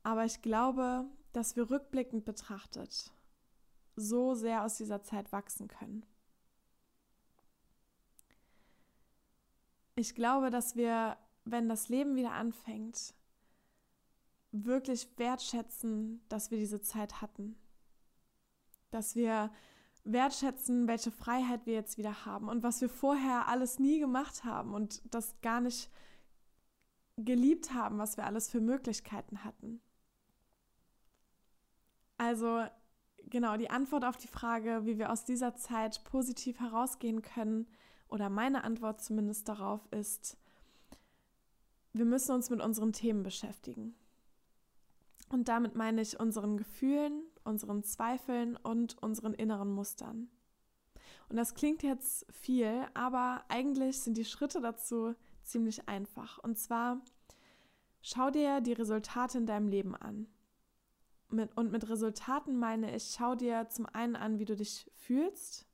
Aber 0.03 0.25
ich 0.25 0.41
glaube, 0.41 1.05
dass 1.31 1.55
wir 1.55 1.69
rückblickend 1.69 2.25
betrachtet 2.25 3.11
so 3.95 4.33
sehr 4.35 4.63
aus 4.63 4.77
dieser 4.77 5.01
Zeit 5.01 5.31
wachsen 5.31 5.67
können. 5.67 6.05
Ich 9.95 10.15
glaube, 10.15 10.49
dass 10.49 10.75
wir, 10.75 11.17
wenn 11.45 11.69
das 11.69 11.89
Leben 11.89 12.15
wieder 12.15 12.31
anfängt, 12.31 13.13
wirklich 14.51 15.07
wertschätzen, 15.17 16.21
dass 16.29 16.51
wir 16.51 16.57
diese 16.57 16.81
Zeit 16.81 17.21
hatten. 17.21 17.55
Dass 18.91 19.15
wir 19.15 19.51
wertschätzen, 20.03 20.87
welche 20.87 21.11
Freiheit 21.11 21.65
wir 21.65 21.73
jetzt 21.73 21.97
wieder 21.97 22.25
haben 22.25 22.49
und 22.49 22.63
was 22.63 22.81
wir 22.81 22.89
vorher 22.89 23.47
alles 23.47 23.79
nie 23.79 23.99
gemacht 23.99 24.43
haben 24.43 24.73
und 24.73 25.01
das 25.13 25.39
gar 25.41 25.61
nicht 25.61 25.89
geliebt 27.17 27.73
haben, 27.73 27.99
was 27.99 28.17
wir 28.17 28.25
alles 28.25 28.49
für 28.49 28.59
Möglichkeiten 28.59 29.43
hatten. 29.43 29.81
Also 32.23 32.63
genau, 33.29 33.57
die 33.57 33.69
Antwort 33.69 34.05
auf 34.05 34.15
die 34.15 34.29
Frage, 34.29 34.85
wie 34.85 34.97
wir 34.97 35.11
aus 35.11 35.25
dieser 35.25 35.55
Zeit 35.55 36.05
positiv 36.05 36.61
herausgehen 36.61 37.21
können, 37.21 37.67
oder 38.07 38.29
meine 38.29 38.63
Antwort 38.63 39.01
zumindest 39.01 39.49
darauf 39.49 39.81
ist, 39.91 40.37
wir 41.91 42.05
müssen 42.05 42.33
uns 42.33 42.49
mit 42.49 42.61
unseren 42.61 42.93
Themen 42.93 43.23
beschäftigen. 43.23 43.95
Und 45.29 45.49
damit 45.49 45.75
meine 45.75 46.01
ich 46.01 46.19
unseren 46.19 46.57
Gefühlen, 46.57 47.23
unseren 47.43 47.83
Zweifeln 47.83 48.55
und 48.55 49.01
unseren 49.01 49.33
inneren 49.33 49.73
Mustern. 49.73 50.29
Und 51.27 51.35
das 51.35 51.55
klingt 51.55 51.81
jetzt 51.83 52.31
viel, 52.31 52.85
aber 52.93 53.43
eigentlich 53.49 53.99
sind 53.99 54.15
die 54.15 54.25
Schritte 54.25 54.61
dazu 54.61 55.15
ziemlich 55.41 55.89
einfach. 55.89 56.37
Und 56.37 56.57
zwar 56.57 57.01
schau 58.01 58.29
dir 58.29 58.61
die 58.61 58.73
Resultate 58.73 59.39
in 59.39 59.45
deinem 59.45 59.67
Leben 59.67 59.95
an. 59.95 60.27
Mit, 61.33 61.57
und 61.57 61.71
mit 61.71 61.89
Resultaten 61.89 62.57
meine 62.57 62.95
ich, 62.95 63.15
schau 63.17 63.33
dir 63.33 63.67
zum 63.67 63.87
einen 63.87 64.15
an, 64.15 64.37
wie 64.37 64.45
du 64.45 64.55
dich 64.55 64.89
fühlst 64.93 65.65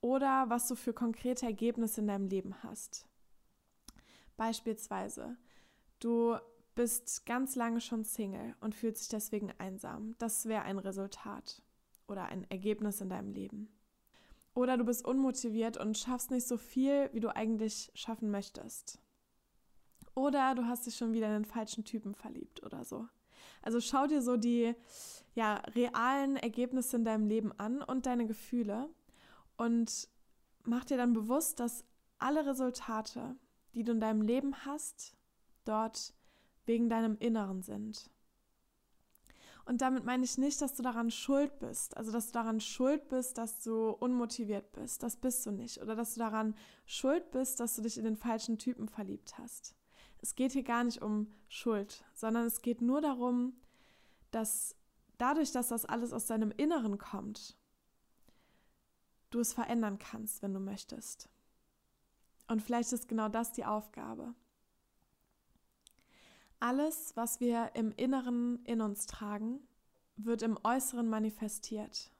oder 0.00 0.48
was 0.48 0.68
du 0.68 0.74
für 0.74 0.94
konkrete 0.94 1.44
Ergebnisse 1.44 2.00
in 2.00 2.06
deinem 2.06 2.28
Leben 2.28 2.62
hast. 2.62 3.06
Beispielsweise, 4.38 5.36
du 5.98 6.38
bist 6.74 7.26
ganz 7.26 7.56
lange 7.56 7.82
schon 7.82 8.04
Single 8.04 8.56
und 8.60 8.74
fühlst 8.74 9.02
dich 9.02 9.08
deswegen 9.08 9.52
einsam. 9.58 10.14
Das 10.16 10.46
wäre 10.46 10.62
ein 10.62 10.78
Resultat 10.78 11.62
oder 12.08 12.26
ein 12.26 12.50
Ergebnis 12.50 13.02
in 13.02 13.10
deinem 13.10 13.32
Leben. 13.32 13.68
Oder 14.54 14.78
du 14.78 14.84
bist 14.84 15.04
unmotiviert 15.04 15.76
und 15.76 15.98
schaffst 15.98 16.30
nicht 16.30 16.48
so 16.48 16.56
viel, 16.56 17.10
wie 17.12 17.20
du 17.20 17.36
eigentlich 17.36 17.92
schaffen 17.94 18.30
möchtest. 18.30 18.98
Oder 20.14 20.54
du 20.54 20.64
hast 20.64 20.86
dich 20.86 20.96
schon 20.96 21.12
wieder 21.12 21.26
in 21.26 21.42
den 21.42 21.44
falschen 21.44 21.84
Typen 21.84 22.14
verliebt 22.14 22.62
oder 22.62 22.82
so. 22.82 23.06
Also 23.62 23.80
schau 23.80 24.06
dir 24.06 24.22
so 24.22 24.36
die 24.36 24.74
ja, 25.34 25.54
realen 25.74 26.36
Ergebnisse 26.36 26.96
in 26.96 27.04
deinem 27.04 27.26
Leben 27.26 27.52
an 27.58 27.82
und 27.82 28.06
deine 28.06 28.26
Gefühle 28.26 28.88
und 29.56 30.08
mach 30.64 30.84
dir 30.84 30.96
dann 30.96 31.12
bewusst, 31.12 31.60
dass 31.60 31.84
alle 32.18 32.46
Resultate, 32.46 33.36
die 33.74 33.84
du 33.84 33.92
in 33.92 34.00
deinem 34.00 34.22
Leben 34.22 34.54
hast, 34.64 35.16
dort 35.64 36.14
wegen 36.66 36.88
deinem 36.88 37.16
Inneren 37.18 37.62
sind. 37.62 38.10
Und 39.64 39.82
damit 39.82 40.04
meine 40.04 40.24
ich 40.24 40.36
nicht, 40.36 40.60
dass 40.62 40.74
du 40.74 40.82
daran 40.82 41.10
schuld 41.10 41.58
bist. 41.60 41.96
Also, 41.96 42.10
dass 42.10 42.28
du 42.28 42.32
daran 42.32 42.60
schuld 42.60 43.08
bist, 43.08 43.38
dass 43.38 43.62
du 43.62 43.90
unmotiviert 43.90 44.72
bist. 44.72 45.02
Das 45.02 45.16
bist 45.16 45.46
du 45.46 45.52
nicht. 45.52 45.80
Oder 45.80 45.94
dass 45.94 46.14
du 46.14 46.20
daran 46.20 46.56
schuld 46.86 47.30
bist, 47.30 47.60
dass 47.60 47.76
du 47.76 47.82
dich 47.82 47.96
in 47.96 48.04
den 48.04 48.16
falschen 48.16 48.58
Typen 48.58 48.88
verliebt 48.88 49.38
hast. 49.38 49.76
Es 50.22 50.34
geht 50.34 50.52
hier 50.52 50.62
gar 50.62 50.84
nicht 50.84 51.02
um 51.02 51.32
Schuld, 51.48 52.04
sondern 52.14 52.46
es 52.46 52.62
geht 52.62 52.82
nur 52.82 53.00
darum, 53.00 53.54
dass 54.30 54.76
dadurch, 55.18 55.52
dass 55.52 55.68
das 55.68 55.84
alles 55.84 56.12
aus 56.12 56.26
deinem 56.26 56.50
Inneren 56.50 56.98
kommt, 56.98 57.56
du 59.30 59.40
es 59.40 59.52
verändern 59.52 59.98
kannst, 59.98 60.42
wenn 60.42 60.52
du 60.52 60.60
möchtest. 60.60 61.28
Und 62.48 62.62
vielleicht 62.62 62.92
ist 62.92 63.08
genau 63.08 63.28
das 63.28 63.52
die 63.52 63.64
Aufgabe. 63.64 64.34
Alles, 66.58 67.16
was 67.16 67.40
wir 67.40 67.70
im 67.74 67.92
Inneren 67.92 68.62
in 68.64 68.80
uns 68.80 69.06
tragen, 69.06 69.60
wird 70.16 70.42
im 70.42 70.58
Äußeren 70.62 71.08
manifestiert. 71.08 72.10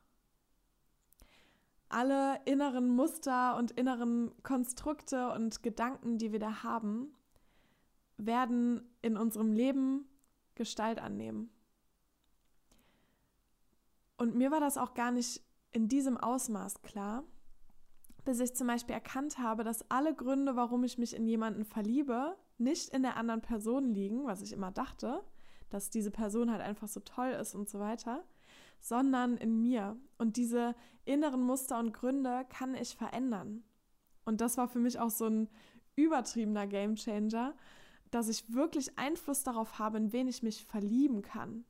Alle 1.90 2.40
inneren 2.44 2.88
Muster 2.88 3.56
und 3.56 3.72
inneren 3.72 4.32
Konstrukte 4.42 5.32
und 5.32 5.62
Gedanken, 5.62 6.16
die 6.16 6.32
wir 6.32 6.38
da 6.38 6.62
haben, 6.62 7.12
werden 8.26 8.82
in 9.02 9.16
unserem 9.16 9.52
Leben 9.52 10.06
Gestalt 10.54 10.98
annehmen. 10.98 11.50
Und 14.16 14.34
mir 14.34 14.50
war 14.50 14.60
das 14.60 14.76
auch 14.76 14.94
gar 14.94 15.10
nicht 15.10 15.42
in 15.72 15.88
diesem 15.88 16.18
Ausmaß 16.18 16.82
klar, 16.82 17.24
bis 18.24 18.40
ich 18.40 18.54
zum 18.54 18.66
Beispiel 18.66 18.94
erkannt 18.94 19.38
habe, 19.38 19.64
dass 19.64 19.90
alle 19.90 20.14
Gründe, 20.14 20.56
warum 20.56 20.84
ich 20.84 20.98
mich 20.98 21.16
in 21.16 21.26
jemanden 21.26 21.64
verliebe, 21.64 22.36
nicht 22.58 22.90
in 22.90 23.02
der 23.02 23.16
anderen 23.16 23.40
Person 23.40 23.94
liegen, 23.94 24.26
was 24.26 24.42
ich 24.42 24.52
immer 24.52 24.70
dachte, 24.70 25.24
dass 25.70 25.88
diese 25.88 26.10
Person 26.10 26.50
halt 26.50 26.60
einfach 26.60 26.88
so 26.88 27.00
toll 27.00 27.30
ist 27.30 27.54
und 27.54 27.68
so 27.68 27.80
weiter, 27.80 28.24
sondern 28.80 29.36
in 29.36 29.60
mir. 29.60 29.96
Und 30.18 30.36
diese 30.36 30.74
inneren 31.04 31.42
Muster 31.42 31.78
und 31.78 31.92
Gründe 31.92 32.44
kann 32.50 32.74
ich 32.74 32.96
verändern. 32.96 33.62
Und 34.24 34.40
das 34.40 34.58
war 34.58 34.68
für 34.68 34.78
mich 34.78 34.98
auch 34.98 35.10
so 35.10 35.26
ein 35.26 35.48
übertriebener 35.96 36.66
Gamechanger, 36.66 37.54
dass 38.10 38.28
ich 38.28 38.52
wirklich 38.52 38.98
Einfluss 38.98 39.42
darauf 39.42 39.78
habe, 39.78 39.98
in 39.98 40.12
wen 40.12 40.28
ich 40.28 40.42
mich 40.42 40.64
verlieben 40.64 41.22
kann. 41.22 41.64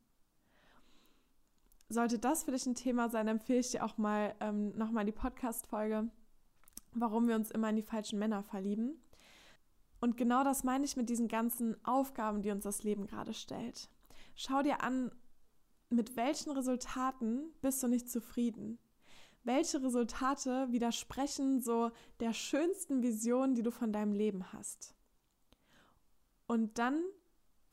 Sollte 1.89 2.19
das 2.19 2.45
für 2.45 2.53
dich 2.53 2.67
ein 2.67 2.75
Thema 2.75 3.09
sein, 3.09 3.27
empfehle 3.29 3.59
ich 3.59 3.73
dir 3.73 3.85
auch 3.85 3.99
mal 3.99 4.35
ähm, 4.41 4.77
nochmal 4.77 5.05
die 5.05 5.13
Podcast-Folge, 5.13 6.09
warum 6.93 7.27
wir 7.29 7.35
uns 7.35 7.51
immer 7.51 7.71
in 7.71 7.77
die 7.77 7.83
falschen 7.83 8.19
Männer 8.19 8.43
verlieben. 8.43 9.03
Und 10.01 10.17
genau 10.17 10.45
das 10.45 10.65
meine 10.65 10.85
ich 10.85 10.97
mit 10.97 11.11
diesen 11.11 11.29
ganzen 11.29 11.77
Aufgaben, 11.85 12.43
die 12.43 12.51
uns 12.51 12.65
das 12.65 12.85
Leben 12.85 13.07
gerade 13.07 13.35
stellt. 13.35 13.91
Schau 14.35 14.63
dir 14.63 14.83
an, 14.83 15.11
mit 15.91 16.17
welchen 16.17 16.53
Resultaten 16.53 17.53
bist 17.61 17.83
du 17.83 17.89
nicht 17.89 18.09
zufrieden? 18.09 18.79
Welche 19.43 19.83
Resultate 19.83 20.71
widersprechen 20.71 21.61
so 21.61 21.91
der 22.21 22.33
schönsten 22.33 23.03
Vision, 23.03 23.55
die 23.55 23.63
du 23.63 23.71
von 23.71 23.93
deinem 23.93 24.13
Leben 24.13 24.53
hast? 24.53 24.95
Und 26.51 26.79
dann 26.79 27.05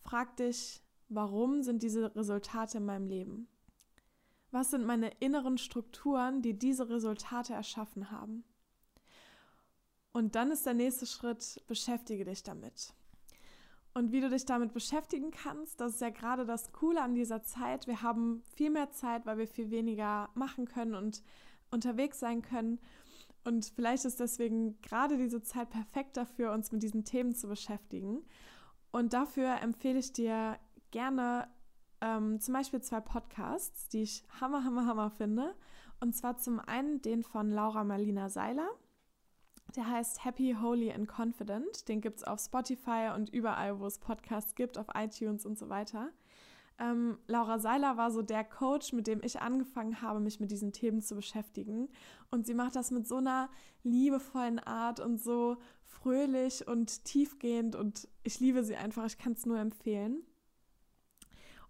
frag 0.03 0.38
dich, 0.38 0.84
warum 1.10 1.63
sind 1.63 1.81
diese 1.81 2.15
Resultate 2.15 2.77
in 2.77 2.86
meinem 2.86 3.07
Leben? 3.07 3.48
Was 4.51 4.69
sind 4.69 4.86
meine 4.86 5.10
inneren 5.19 5.57
Strukturen, 5.57 6.43
die 6.43 6.60
diese 6.60 6.88
Resultate 6.88 7.53
erschaffen 7.53 8.12
haben? 8.12 8.43
Und 10.12 10.36
dann 10.36 10.51
ist 10.51 10.67
der 10.67 10.75
nächste 10.75 11.07
Schritt, 11.07 11.60
beschäftige 11.65 12.24
dich 12.24 12.43
damit. 12.43 12.93
Und 13.96 14.12
wie 14.12 14.22
du 14.22 14.29
dich 14.29 14.46
damit 14.46 14.74
beschäftigen 14.74 15.31
kannst, 15.31 15.81
das 15.81 15.93
ist 15.93 16.01
ja 16.01 16.12
gerade 16.12 16.46
das 16.46 16.72
Coole 16.72 17.01
an 17.01 17.15
dieser 17.15 17.41
Zeit. 17.41 17.88
Wir 17.88 18.03
haben 18.03 18.43
viel 18.53 18.69
mehr 18.69 18.91
Zeit, 18.91 19.25
weil 19.25 19.39
wir 19.39 19.48
viel 19.48 19.72
weniger 19.72 20.29
machen 20.36 20.67
können 20.67 20.93
und 20.93 21.24
unterwegs 21.72 22.19
sein 22.19 22.43
können. 22.43 22.79
Und 23.43 23.72
vielleicht 23.75 24.05
ist 24.05 24.19
deswegen 24.19 24.79
gerade 24.84 25.17
diese 25.17 25.41
Zeit 25.41 25.72
perfekt 25.72 26.15
dafür, 26.15 26.51
uns 26.51 26.72
mit 26.72 26.84
diesen 26.84 27.05
Themen 27.05 27.34
zu 27.34 27.48
beschäftigen. 27.48 28.24
Und 28.98 29.13
dafür 29.13 29.62
empfehle 29.62 30.00
ich 30.00 30.12
dir 30.12 30.58
gerne 30.89 31.48
ähm, 32.01 32.39
zum 32.39 32.56
Beispiel 32.56 32.82
zwei 32.82 33.00
Podcasts, 33.00 33.89
die 33.89 34.01
ich 34.01 34.24
hammer, 34.42 34.63
hammer, 34.63 34.88
hammer 34.88 35.12
finde. 35.12 35.54
Und 36.00 36.16
zwar 36.16 36.38
zum 36.38 36.60
einen 36.60 37.00
den 37.04 37.22
von 37.22 37.51
Laura 37.51 37.84
Marlina 37.84 38.27
Seiler. 38.30 38.68
Der 39.75 39.88
heißt 39.88 40.25
Happy, 40.25 40.56
Holy 40.60 40.92
and 40.92 41.08
Confident. 41.08 41.88
Den 41.88 42.01
gibt 42.01 42.18
es 42.18 42.24
auf 42.24 42.39
Spotify 42.39 43.12
und 43.16 43.30
überall, 43.30 43.80
wo 43.80 43.86
es 43.86 44.00
Podcasts 44.00 44.56
gibt, 44.56 44.80
auf 44.80 44.88
iTunes 44.96 45.46
und 45.46 45.60
so 45.60 45.70
weiter. 45.70 46.10
Ähm, 46.79 47.17
Laura 47.27 47.60
Seiler 47.60 47.98
war 47.98 48.12
so 48.12 48.22
der 48.22 48.43
Coach, 48.43 48.93
mit 48.93 49.07
dem 49.07 49.22
ich 49.24 49.41
angefangen 49.41 50.01
habe, 50.01 50.19
mich 50.19 50.39
mit 50.39 50.51
diesen 50.51 50.74
Themen 50.74 51.01
zu 51.01 51.15
beschäftigen. 51.15 51.89
Und 52.29 52.46
sie 52.46 52.53
macht 52.53 52.75
das 52.75 52.91
mit 52.91 53.07
so 53.07 53.17
einer 53.17 53.50
liebevollen 53.84 54.60
Art 54.60 55.00
und 55.00 55.19
so 55.22 55.57
fröhlich 55.86 56.67
und 56.67 57.03
tiefgehend. 57.05 57.75
Und 57.75 58.07
ich 58.24 58.39
liebe 58.39 58.63
sie 58.63 58.75
einfach. 58.75 59.05
Ich 59.05 59.17
kann 59.17 59.34
es 59.34 59.46
nur 59.46 59.57
empfehlen. 59.57 60.24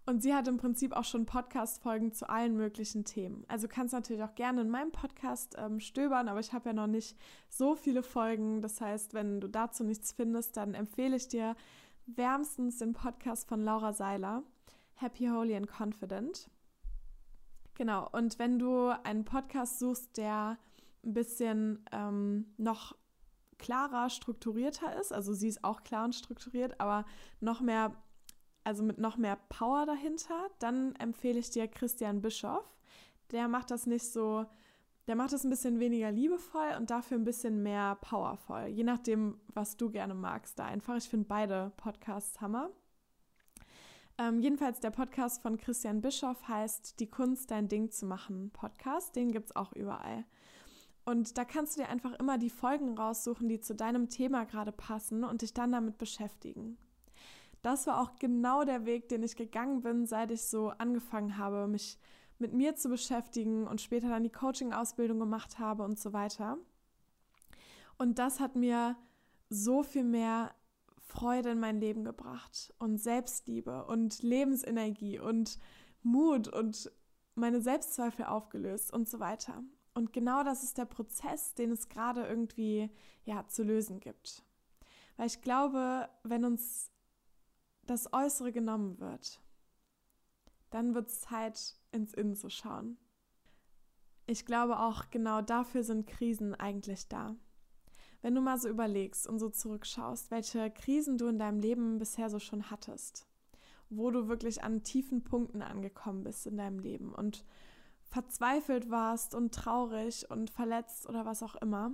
Und 0.08 0.22
sie 0.22 0.34
hat 0.34 0.48
im 0.48 0.56
Prinzip 0.56 0.94
auch 0.94 1.04
schon 1.04 1.26
Podcast-Folgen 1.26 2.12
zu 2.12 2.30
allen 2.30 2.56
möglichen 2.56 3.04
Themen. 3.04 3.44
Also 3.46 3.68
kannst 3.68 3.92
natürlich 3.92 4.22
auch 4.22 4.34
gerne 4.34 4.62
in 4.62 4.70
meinem 4.70 4.90
Podcast 4.90 5.54
ähm, 5.58 5.80
stöbern, 5.80 6.28
aber 6.28 6.40
ich 6.40 6.54
habe 6.54 6.70
ja 6.70 6.72
noch 6.72 6.86
nicht 6.86 7.14
so 7.50 7.74
viele 7.74 8.02
Folgen. 8.02 8.62
Das 8.62 8.80
heißt, 8.80 9.12
wenn 9.12 9.38
du 9.38 9.48
dazu 9.48 9.84
nichts 9.84 10.12
findest, 10.12 10.56
dann 10.56 10.72
empfehle 10.72 11.14
ich 11.14 11.28
dir 11.28 11.56
wärmstens 12.06 12.78
den 12.78 12.94
Podcast 12.94 13.50
von 13.50 13.62
Laura 13.62 13.92
Seiler, 13.92 14.44
Happy, 15.00 15.28
Holy 15.28 15.54
and 15.54 15.68
Confident. 15.68 16.50
Genau, 17.74 18.08
und 18.10 18.40
wenn 18.40 18.58
du 18.58 18.88
einen 19.04 19.24
Podcast 19.24 19.78
suchst, 19.78 20.16
der 20.16 20.58
ein 21.04 21.14
bisschen 21.14 21.84
ähm, 21.92 22.46
noch 22.56 22.96
klarer 23.58 24.10
strukturierter 24.10 24.98
ist, 24.98 25.12
also 25.12 25.32
sie 25.34 25.46
ist 25.46 25.62
auch 25.62 25.84
klar 25.84 26.04
und 26.04 26.16
strukturiert, 26.16 26.80
aber 26.80 27.04
noch 27.40 27.60
mehr, 27.60 27.94
also 28.64 28.82
mit 28.82 28.98
noch 28.98 29.16
mehr 29.16 29.38
Power 29.48 29.86
dahinter, 29.86 30.48
dann 30.58 30.96
empfehle 30.96 31.38
ich 31.38 31.50
dir 31.50 31.68
Christian 31.68 32.20
Bischoff. 32.20 32.76
Der 33.30 33.46
macht 33.46 33.70
das 33.70 33.86
nicht 33.86 34.12
so, 34.12 34.46
der 35.06 35.14
macht 35.14 35.32
das 35.32 35.44
ein 35.44 35.50
bisschen 35.50 35.78
weniger 35.78 36.10
liebevoll 36.10 36.74
und 36.76 36.90
dafür 36.90 37.18
ein 37.18 37.24
bisschen 37.24 37.62
mehr 37.62 37.94
powervoll, 38.00 38.66
je 38.66 38.82
nachdem, 38.82 39.40
was 39.54 39.76
du 39.76 39.90
gerne 39.90 40.14
magst. 40.14 40.58
Da 40.58 40.64
einfach, 40.64 40.96
ich 40.96 41.08
finde 41.08 41.26
beide 41.28 41.70
Podcasts 41.76 42.40
Hammer. 42.40 42.70
Ähm, 44.20 44.40
jedenfalls 44.40 44.80
der 44.80 44.90
Podcast 44.90 45.42
von 45.42 45.58
Christian 45.58 46.00
Bischoff 46.00 46.48
heißt 46.48 46.98
Die 46.98 47.08
Kunst, 47.08 47.52
dein 47.52 47.68
Ding 47.68 47.90
zu 47.90 48.04
machen 48.04 48.50
Podcast. 48.50 49.14
Den 49.14 49.30
gibt 49.30 49.50
es 49.50 49.56
auch 49.56 49.72
überall. 49.72 50.24
Und 51.04 51.38
da 51.38 51.44
kannst 51.44 51.76
du 51.76 51.82
dir 51.82 51.88
einfach 51.88 52.14
immer 52.14 52.36
die 52.36 52.50
Folgen 52.50 52.98
raussuchen, 52.98 53.48
die 53.48 53.60
zu 53.60 53.76
deinem 53.76 54.08
Thema 54.08 54.44
gerade 54.44 54.72
passen 54.72 55.22
und 55.22 55.42
dich 55.42 55.54
dann 55.54 55.70
damit 55.70 55.98
beschäftigen. 55.98 56.76
Das 57.62 57.86
war 57.86 58.00
auch 58.02 58.16
genau 58.16 58.64
der 58.64 58.86
Weg, 58.86 59.08
den 59.08 59.22
ich 59.22 59.36
gegangen 59.36 59.82
bin, 59.82 60.04
seit 60.04 60.32
ich 60.32 60.42
so 60.44 60.70
angefangen 60.70 61.38
habe, 61.38 61.68
mich 61.68 61.96
mit 62.38 62.52
mir 62.52 62.74
zu 62.74 62.88
beschäftigen 62.88 63.66
und 63.66 63.80
später 63.80 64.08
dann 64.08 64.24
die 64.24 64.30
Coaching-Ausbildung 64.30 65.18
gemacht 65.18 65.58
habe 65.60 65.84
und 65.84 65.98
so 65.98 66.12
weiter. 66.12 66.58
Und 67.98 68.18
das 68.18 68.40
hat 68.40 68.56
mir 68.56 68.96
so 69.48 69.82
viel 69.82 70.04
mehr 70.04 70.54
Freude 71.08 71.50
in 71.50 71.60
mein 71.60 71.80
Leben 71.80 72.04
gebracht 72.04 72.72
und 72.78 72.98
Selbstliebe 72.98 73.86
und 73.86 74.22
Lebensenergie 74.22 75.18
und 75.18 75.58
Mut 76.02 76.48
und 76.48 76.92
meine 77.34 77.60
Selbstzweifel 77.60 78.26
aufgelöst 78.26 78.92
und 78.92 79.08
so 79.08 79.18
weiter. 79.18 79.62
Und 79.94 80.12
genau 80.12 80.44
das 80.44 80.62
ist 80.62 80.78
der 80.78 80.84
Prozess, 80.84 81.54
den 81.54 81.72
es 81.72 81.88
gerade 81.88 82.26
irgendwie 82.26 82.90
ja 83.24 83.46
zu 83.48 83.62
lösen 83.62 84.00
gibt. 84.00 84.44
Weil 85.16 85.26
ich 85.26 85.40
glaube, 85.40 86.08
wenn 86.22 86.44
uns 86.44 86.90
das 87.84 88.12
Äußere 88.12 88.52
genommen 88.52 89.00
wird, 89.00 89.40
dann 90.70 90.94
wird 90.94 91.08
es 91.08 91.22
Zeit, 91.22 91.76
ins 91.90 92.12
Innen 92.12 92.36
zu 92.36 92.50
schauen. 92.50 92.98
Ich 94.26 94.44
glaube 94.44 94.78
auch, 94.78 95.08
genau 95.10 95.40
dafür 95.40 95.82
sind 95.82 96.06
Krisen 96.06 96.54
eigentlich 96.54 97.08
da. 97.08 97.34
Wenn 98.20 98.34
du 98.34 98.40
mal 98.40 98.58
so 98.58 98.68
überlegst 98.68 99.26
und 99.26 99.38
so 99.38 99.48
zurückschaust, 99.48 100.30
welche 100.30 100.70
Krisen 100.70 101.18
du 101.18 101.28
in 101.28 101.38
deinem 101.38 101.60
Leben 101.60 101.98
bisher 101.98 102.30
so 102.30 102.38
schon 102.38 102.70
hattest, 102.70 103.26
wo 103.90 104.10
du 104.10 104.28
wirklich 104.28 104.62
an 104.62 104.82
tiefen 104.82 105.22
Punkten 105.22 105.62
angekommen 105.62 106.24
bist 106.24 106.46
in 106.46 106.56
deinem 106.56 106.78
Leben 106.80 107.14
und 107.14 107.44
verzweifelt 108.02 108.90
warst 108.90 109.34
und 109.34 109.54
traurig 109.54 110.30
und 110.30 110.50
verletzt 110.50 111.08
oder 111.08 111.26
was 111.26 111.42
auch 111.42 111.54
immer, 111.56 111.92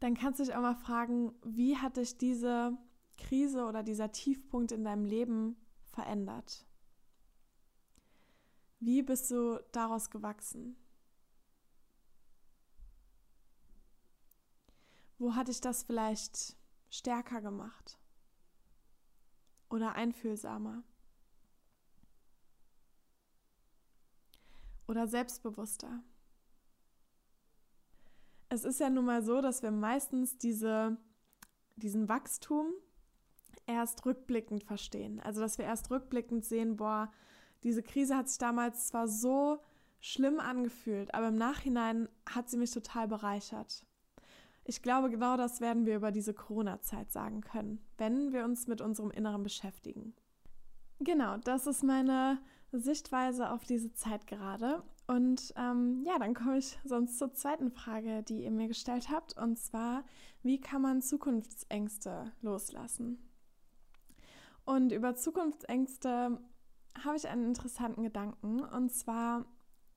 dann 0.00 0.14
kannst 0.14 0.38
du 0.38 0.44
dich 0.44 0.54
auch 0.54 0.60
mal 0.60 0.76
fragen, 0.76 1.32
wie 1.44 1.76
hat 1.76 1.96
dich 1.96 2.18
diese 2.18 2.76
Krise 3.16 3.64
oder 3.64 3.82
dieser 3.82 4.12
Tiefpunkt 4.12 4.70
in 4.70 4.84
deinem 4.84 5.04
Leben 5.04 5.56
verändert? 5.82 6.64
Wie 8.78 9.02
bist 9.02 9.30
du 9.32 9.60
daraus 9.72 10.10
gewachsen? 10.10 10.76
Wo 15.18 15.34
hat 15.34 15.48
dich 15.48 15.60
das 15.60 15.82
vielleicht 15.82 16.56
stärker 16.90 17.40
gemacht 17.40 17.98
oder 19.68 19.94
einfühlsamer? 19.94 20.82
oder 24.88 25.06
selbstbewusster. 25.06 26.02
Es 28.48 28.64
ist 28.64 28.80
ja 28.80 28.88
nun 28.88 29.04
mal 29.04 29.22
so, 29.22 29.42
dass 29.42 29.62
wir 29.62 29.70
meistens 29.70 30.38
diese, 30.38 30.96
diesen 31.76 32.08
Wachstum 32.08 32.72
erst 33.66 34.06
rückblickend 34.06 34.64
verstehen. 34.64 35.20
Also 35.20 35.42
dass 35.42 35.58
wir 35.58 35.66
erst 35.66 35.90
rückblickend 35.90 36.44
sehen, 36.44 36.76
boah, 36.76 37.12
diese 37.62 37.82
Krise 37.82 38.16
hat 38.16 38.28
sich 38.28 38.38
damals 38.38 38.88
zwar 38.88 39.06
so 39.06 39.62
schlimm 40.00 40.40
angefühlt, 40.40 41.12
aber 41.12 41.28
im 41.28 41.36
Nachhinein 41.36 42.08
hat 42.24 42.48
sie 42.48 42.56
mich 42.56 42.70
total 42.70 43.06
bereichert. 43.06 43.84
Ich 44.68 44.82
glaube, 44.82 45.08
genau 45.08 45.38
das 45.38 45.62
werden 45.62 45.86
wir 45.86 45.96
über 45.96 46.12
diese 46.12 46.34
Corona-Zeit 46.34 47.10
sagen 47.10 47.40
können, 47.40 47.80
wenn 47.96 48.34
wir 48.34 48.44
uns 48.44 48.66
mit 48.66 48.82
unserem 48.82 49.10
Inneren 49.10 49.42
beschäftigen. 49.42 50.12
Genau, 51.00 51.38
das 51.38 51.66
ist 51.66 51.82
meine 51.82 52.38
Sichtweise 52.70 53.50
auf 53.50 53.64
diese 53.64 53.94
Zeit 53.94 54.26
gerade. 54.26 54.82
Und 55.06 55.54
ähm, 55.56 56.04
ja, 56.06 56.18
dann 56.18 56.34
komme 56.34 56.58
ich 56.58 56.78
sonst 56.84 57.16
zur 57.16 57.32
zweiten 57.32 57.70
Frage, 57.70 58.22
die 58.22 58.44
ihr 58.44 58.50
mir 58.50 58.68
gestellt 58.68 59.08
habt. 59.08 59.38
Und 59.38 59.58
zwar, 59.58 60.04
wie 60.42 60.60
kann 60.60 60.82
man 60.82 61.00
Zukunftsängste 61.00 62.32
loslassen? 62.42 63.26
Und 64.66 64.92
über 64.92 65.14
Zukunftsängste 65.14 66.42
habe 67.02 67.16
ich 67.16 67.26
einen 67.26 67.46
interessanten 67.46 68.02
Gedanken. 68.02 68.60
Und 68.60 68.92
zwar 68.92 69.46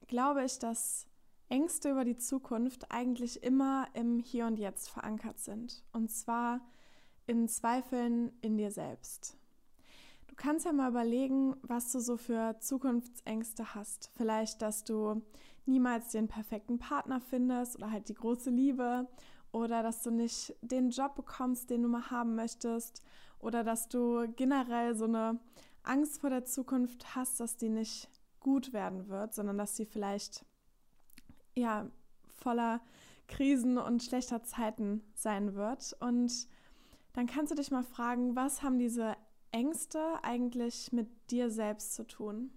glaube 0.07 0.45
ich, 0.45 0.59
dass 0.59 1.10
Ängste 1.51 1.91
über 1.91 2.05
die 2.05 2.15
Zukunft 2.15 2.91
eigentlich 2.91 3.43
immer 3.43 3.85
im 3.93 4.19
Hier 4.19 4.45
und 4.45 4.57
Jetzt 4.57 4.89
verankert 4.89 5.37
sind. 5.37 5.83
Und 5.91 6.09
zwar 6.09 6.61
in 7.27 7.49
Zweifeln 7.49 8.31
in 8.41 8.57
dir 8.57 8.71
selbst. 8.71 9.37
Du 10.27 10.35
kannst 10.35 10.65
ja 10.65 10.71
mal 10.71 10.89
überlegen, 10.89 11.57
was 11.61 11.91
du 11.91 11.99
so 11.99 12.15
für 12.15 12.57
Zukunftsängste 12.59 13.75
hast. 13.75 14.11
Vielleicht, 14.15 14.61
dass 14.61 14.85
du 14.85 15.21
niemals 15.65 16.11
den 16.11 16.29
perfekten 16.29 16.79
Partner 16.79 17.19
findest 17.19 17.75
oder 17.75 17.91
halt 17.91 18.07
die 18.07 18.15
große 18.15 18.49
Liebe 18.49 19.09
oder 19.51 19.83
dass 19.83 20.03
du 20.03 20.09
nicht 20.09 20.55
den 20.61 20.89
Job 20.89 21.15
bekommst, 21.15 21.69
den 21.69 21.83
du 21.83 21.89
mal 21.89 22.09
haben 22.09 22.33
möchtest 22.33 23.03
oder 23.39 23.65
dass 23.65 23.89
du 23.89 24.25
generell 24.37 24.95
so 24.95 25.03
eine 25.03 25.37
Angst 25.83 26.21
vor 26.21 26.29
der 26.29 26.45
Zukunft 26.45 27.13
hast, 27.13 27.41
dass 27.41 27.57
die 27.57 27.69
nicht 27.69 28.09
gut 28.39 28.71
werden 28.71 29.09
wird, 29.09 29.33
sondern 29.33 29.57
dass 29.57 29.75
sie 29.75 29.85
vielleicht 29.85 30.45
ja 31.55 31.89
voller 32.27 32.81
Krisen 33.27 33.77
und 33.77 34.03
schlechter 34.03 34.43
Zeiten 34.43 35.03
sein 35.13 35.55
wird 35.55 35.95
und 35.99 36.47
dann 37.13 37.27
kannst 37.27 37.51
du 37.51 37.55
dich 37.55 37.71
mal 37.71 37.83
fragen, 37.83 38.35
was 38.35 38.63
haben 38.63 38.79
diese 38.79 39.15
Ängste 39.51 40.23
eigentlich 40.23 40.91
mit 40.91 41.09
dir 41.29 41.49
selbst 41.49 41.93
zu 41.93 42.07
tun? 42.07 42.51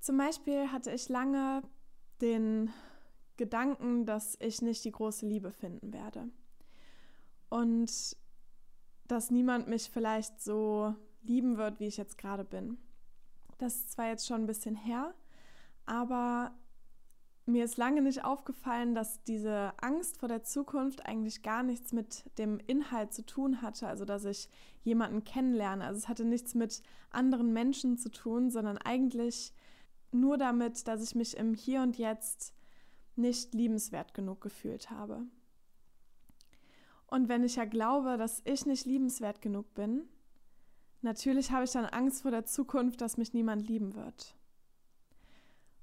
Zum 0.00 0.16
Beispiel 0.16 0.72
hatte 0.72 0.90
ich 0.90 1.08
lange 1.08 1.62
den 2.20 2.70
Gedanken, 3.36 4.06
dass 4.06 4.36
ich 4.40 4.62
nicht 4.62 4.84
die 4.84 4.90
große 4.90 5.26
Liebe 5.26 5.52
finden 5.52 5.92
werde. 5.92 6.28
Und 7.50 8.16
dass 9.06 9.30
niemand 9.30 9.68
mich 9.68 9.90
vielleicht 9.90 10.40
so 10.40 10.94
lieben 11.22 11.56
wird, 11.56 11.80
wie 11.80 11.86
ich 11.86 11.96
jetzt 11.96 12.18
gerade 12.18 12.44
bin. 12.44 12.78
Das 13.58 13.74
ist 13.74 13.92
zwar 13.92 14.08
jetzt 14.08 14.26
schon 14.26 14.42
ein 14.42 14.46
bisschen 14.46 14.76
her, 14.76 15.14
aber 15.88 16.52
mir 17.46 17.64
ist 17.64 17.78
lange 17.78 18.02
nicht 18.02 18.24
aufgefallen, 18.24 18.94
dass 18.94 19.22
diese 19.24 19.72
Angst 19.78 20.18
vor 20.18 20.28
der 20.28 20.42
Zukunft 20.42 21.06
eigentlich 21.06 21.42
gar 21.42 21.62
nichts 21.62 21.92
mit 21.92 22.24
dem 22.38 22.60
Inhalt 22.66 23.12
zu 23.12 23.24
tun 23.24 23.62
hatte, 23.62 23.88
also 23.88 24.04
dass 24.04 24.24
ich 24.24 24.50
jemanden 24.84 25.24
kennenlerne. 25.24 25.84
Also 25.84 25.98
es 25.98 26.08
hatte 26.08 26.24
nichts 26.24 26.54
mit 26.54 26.82
anderen 27.10 27.52
Menschen 27.52 27.96
zu 27.96 28.10
tun, 28.10 28.50
sondern 28.50 28.76
eigentlich 28.76 29.54
nur 30.12 30.36
damit, 30.36 30.86
dass 30.88 31.02
ich 31.02 31.14
mich 31.14 31.36
im 31.36 31.54
Hier 31.54 31.82
und 31.82 31.96
Jetzt 31.96 32.54
nicht 33.16 33.54
liebenswert 33.54 34.14
genug 34.14 34.40
gefühlt 34.42 34.90
habe. 34.90 35.22
Und 37.06 37.28
wenn 37.28 37.42
ich 37.42 37.56
ja 37.56 37.64
glaube, 37.64 38.18
dass 38.18 38.42
ich 38.44 38.66
nicht 38.66 38.84
liebenswert 38.84 39.40
genug 39.40 39.74
bin, 39.74 40.06
natürlich 41.00 41.50
habe 41.50 41.64
ich 41.64 41.72
dann 41.72 41.86
Angst 41.86 42.22
vor 42.22 42.30
der 42.30 42.44
Zukunft, 42.44 43.00
dass 43.00 43.16
mich 43.16 43.32
niemand 43.32 43.66
lieben 43.66 43.94
wird. 43.94 44.37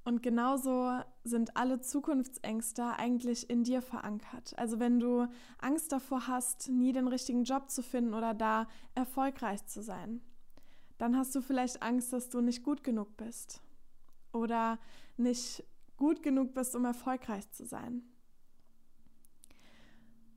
Und 0.06 0.22
genauso 0.22 1.00
sind 1.24 1.58
alle 1.58 1.82
Zukunftsängste 1.82 2.96
eigentlich 2.98 3.50
in 3.50 3.64
dir 3.64 3.82
verankert. 3.82 4.54
Also 4.56 4.80
wenn 4.80 5.00
du 5.00 5.28
Angst 5.58 5.92
davor 5.92 6.28
hast, 6.28 6.70
nie 6.70 6.94
den 6.94 7.08
richtigen 7.08 7.44
Job 7.44 7.72
zu 7.72 7.82
finden 7.82 8.14
oder 8.14 8.36
da 8.36 8.68
erfolgreich 8.94 9.66
zu 9.66 9.82
sein, 9.82 10.22
dann 11.00 11.18
hast 11.18 11.34
du 11.34 11.42
vielleicht 11.42 11.82
Angst, 11.82 12.14
dass 12.14 12.30
du 12.30 12.40
nicht 12.40 12.62
gut 12.62 12.84
genug 12.84 13.18
bist 13.18 13.62
oder 14.32 14.78
nicht 15.18 15.64
gut 15.98 16.22
genug 16.22 16.54
bist, 16.54 16.76
um 16.76 16.86
erfolgreich 16.86 17.50
zu 17.50 17.66
sein. 17.66 18.04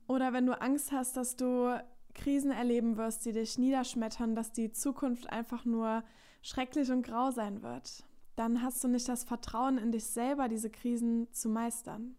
Oder 0.06 0.32
wenn 0.32 0.46
du 0.46 0.58
Angst 0.58 0.92
hast, 0.92 1.18
dass 1.18 1.36
du 1.36 1.78
Krisen 2.14 2.52
erleben 2.52 2.96
wirst, 2.96 3.26
die 3.26 3.32
dich 3.32 3.58
niederschmettern, 3.58 4.34
dass 4.34 4.50
die 4.50 4.72
Zukunft 4.72 5.28
einfach 5.28 5.66
nur 5.66 6.02
schrecklich 6.40 6.90
und 6.90 7.02
grau 7.02 7.30
sein 7.30 7.62
wird 7.62 8.07
dann 8.38 8.62
hast 8.62 8.84
du 8.84 8.88
nicht 8.88 9.08
das 9.08 9.24
Vertrauen 9.24 9.78
in 9.78 9.90
dich 9.90 10.04
selber, 10.04 10.48
diese 10.48 10.70
Krisen 10.70 11.32
zu 11.32 11.48
meistern. 11.48 12.16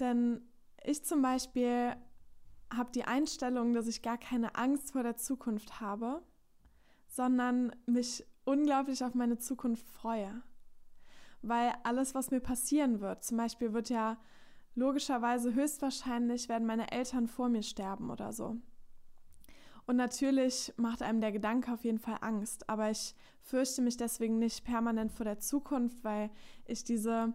Denn 0.00 0.42
ich 0.82 1.04
zum 1.04 1.22
Beispiel 1.22 1.94
habe 2.74 2.90
die 2.92 3.04
Einstellung, 3.04 3.72
dass 3.72 3.86
ich 3.86 4.02
gar 4.02 4.18
keine 4.18 4.56
Angst 4.56 4.92
vor 4.92 5.04
der 5.04 5.16
Zukunft 5.16 5.80
habe, 5.80 6.22
sondern 7.06 7.74
mich 7.86 8.26
unglaublich 8.44 9.04
auf 9.04 9.14
meine 9.14 9.38
Zukunft 9.38 9.88
freue. 9.88 10.42
Weil 11.42 11.72
alles, 11.84 12.16
was 12.16 12.32
mir 12.32 12.40
passieren 12.40 13.00
wird, 13.00 13.22
zum 13.22 13.36
Beispiel 13.36 13.72
wird 13.72 13.90
ja 13.90 14.18
logischerweise 14.74 15.54
höchstwahrscheinlich 15.54 16.48
werden 16.48 16.66
meine 16.66 16.90
Eltern 16.90 17.28
vor 17.28 17.48
mir 17.48 17.62
sterben 17.62 18.10
oder 18.10 18.32
so. 18.32 18.56
Und 19.90 19.96
natürlich 19.96 20.72
macht 20.76 21.02
einem 21.02 21.20
der 21.20 21.32
Gedanke 21.32 21.72
auf 21.72 21.82
jeden 21.82 21.98
Fall 21.98 22.18
Angst, 22.20 22.70
aber 22.70 22.92
ich 22.92 23.16
fürchte 23.42 23.82
mich 23.82 23.96
deswegen 23.96 24.38
nicht 24.38 24.62
permanent 24.62 25.10
vor 25.10 25.24
der 25.24 25.40
Zukunft, 25.40 26.04
weil 26.04 26.30
ich 26.64 26.84
diese 26.84 27.34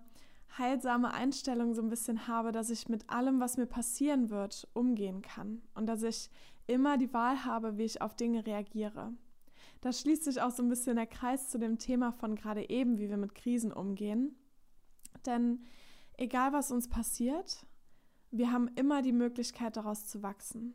heilsame 0.57 1.13
Einstellung 1.13 1.73
so 1.73 1.81
ein 1.81 1.89
bisschen 1.89 2.29
habe, 2.29 2.53
dass 2.53 2.69
ich 2.69 2.87
mit 2.87 3.09
allem, 3.09 3.41
was 3.41 3.57
mir 3.57 3.65
passieren 3.65 4.29
wird, 4.29 4.69
umgehen 4.71 5.21
kann 5.21 5.63
und 5.73 5.85
dass 5.87 6.01
ich 6.01 6.29
immer 6.65 6.97
die 6.97 7.11
Wahl 7.11 7.43
habe, 7.43 7.77
wie 7.77 7.83
ich 7.83 8.01
auf 8.01 8.15
Dinge 8.15 8.45
reagiere. 8.45 9.11
Da 9.81 9.91
schließt 9.91 10.23
sich 10.23 10.41
auch 10.41 10.51
so 10.51 10.63
ein 10.63 10.69
bisschen 10.69 10.95
der 10.95 11.07
Kreis 11.07 11.49
zu 11.49 11.59
dem 11.59 11.77
Thema 11.77 12.13
von 12.13 12.35
gerade 12.35 12.69
eben, 12.69 12.97
wie 12.99 13.09
wir 13.09 13.17
mit 13.17 13.35
Krisen 13.35 13.73
umgehen. 13.73 14.33
Denn 15.25 15.65
egal 16.15 16.53
was 16.53 16.71
uns 16.71 16.87
passiert, 16.87 17.65
wir 18.31 18.53
haben 18.53 18.69
immer 18.75 19.01
die 19.01 19.11
Möglichkeit 19.11 19.75
daraus 19.75 20.07
zu 20.07 20.23
wachsen. 20.23 20.73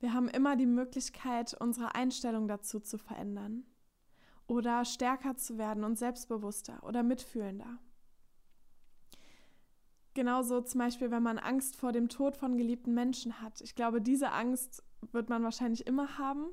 Wir 0.00 0.14
haben 0.14 0.28
immer 0.28 0.56
die 0.56 0.66
Möglichkeit, 0.66 1.54
unsere 1.60 1.94
Einstellung 1.94 2.48
dazu 2.48 2.80
zu 2.80 2.96
verändern 2.96 3.64
oder 4.46 4.84
stärker 4.84 5.36
zu 5.36 5.58
werden 5.58 5.84
und 5.84 5.98
selbstbewusster 5.98 6.82
oder 6.82 7.02
mitfühlender. 7.02 7.78
Genauso 10.14 10.60
zum 10.62 10.80
Beispiel, 10.80 11.10
wenn 11.10 11.22
man 11.22 11.38
Angst 11.38 11.76
vor 11.76 11.92
dem 11.92 12.08
Tod 12.08 12.36
von 12.36 12.56
geliebten 12.56 12.94
Menschen 12.94 13.40
hat. 13.40 13.60
Ich 13.60 13.74
glaube, 13.74 14.00
diese 14.00 14.32
Angst 14.32 14.82
wird 15.12 15.28
man 15.28 15.44
wahrscheinlich 15.44 15.86
immer 15.86 16.18
haben. 16.18 16.46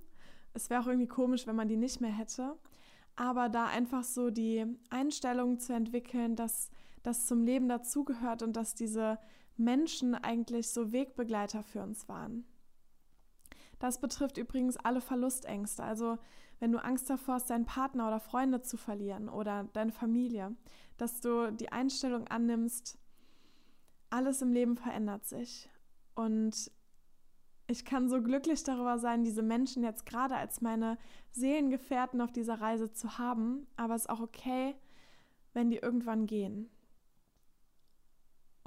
Es 0.54 0.70
wäre 0.70 0.82
auch 0.82 0.88
irgendwie 0.88 1.08
komisch, 1.08 1.48
wenn 1.48 1.56
man 1.56 1.68
die 1.68 1.78
nicht 1.78 2.00
mehr 2.00 2.12
hätte. 2.12 2.56
Aber 3.16 3.50
da 3.50 3.66
einfach 3.66 4.04
so 4.04 4.30
die 4.30 4.66
Einstellung 4.92 5.60
zu 5.60 5.74
entwickeln, 5.74 6.36
dass 6.36 6.70
das 7.02 7.26
zum 7.26 7.44
Leben 7.44 7.68
dazugehört 7.68 8.44
und 8.44 8.54
dass 8.54 8.76
diese 8.76 9.18
Menschen 9.56 10.14
eigentlich 10.14 10.70
so 10.70 10.92
Wegbegleiter 10.92 11.64
für 11.64 11.82
uns 11.82 12.08
waren. 12.08 12.46
Das 13.80 14.02
betrifft 14.02 14.38
übrigens 14.38 14.78
alle 14.78 15.02
Verlustängste. 15.02 15.84
Also 15.84 16.18
wenn 16.60 16.72
du 16.72 16.84
Angst 16.84 17.10
davor 17.10 17.36
hast, 17.36 17.50
deinen 17.50 17.66
Partner 17.66 18.08
oder 18.08 18.20
Freunde 18.20 18.62
zu 18.62 18.78
verlieren 18.78 19.30
oder 19.30 19.66
deine 19.74 19.92
Familie, 19.92 20.56
dass 20.98 21.22
du 21.22 21.52
die 21.52 21.72
Einstellung 21.72 22.28
annimmst, 22.28 22.98
alles 24.10 24.42
im 24.42 24.52
Leben 24.52 24.76
verändert 24.76 25.26
sich. 25.26 25.70
Und 26.16 26.72
ich 27.68 27.86
kann 27.86 28.10
so 28.10 28.22
glücklich 28.22 28.63
darüber 28.63 28.98
sein, 28.98 29.24
diese 29.24 29.44
Menschen 29.44 29.84
jetzt 29.84 30.06
gerade 30.06 30.36
als 30.36 30.62
meine 30.62 30.98
Seelengefährten 31.32 32.22
auf 32.22 32.32
dieser 32.32 32.62
Reise 32.62 32.92
zu 32.92 33.18
haben, 33.18 33.68
aber 33.76 33.96
es 33.96 34.04
ist 34.04 34.10
auch 34.10 34.22
okay, 34.22 34.76
wenn 35.54 35.70
die 35.70 35.78
irgendwann 35.78 36.26
gehen. 36.26 36.70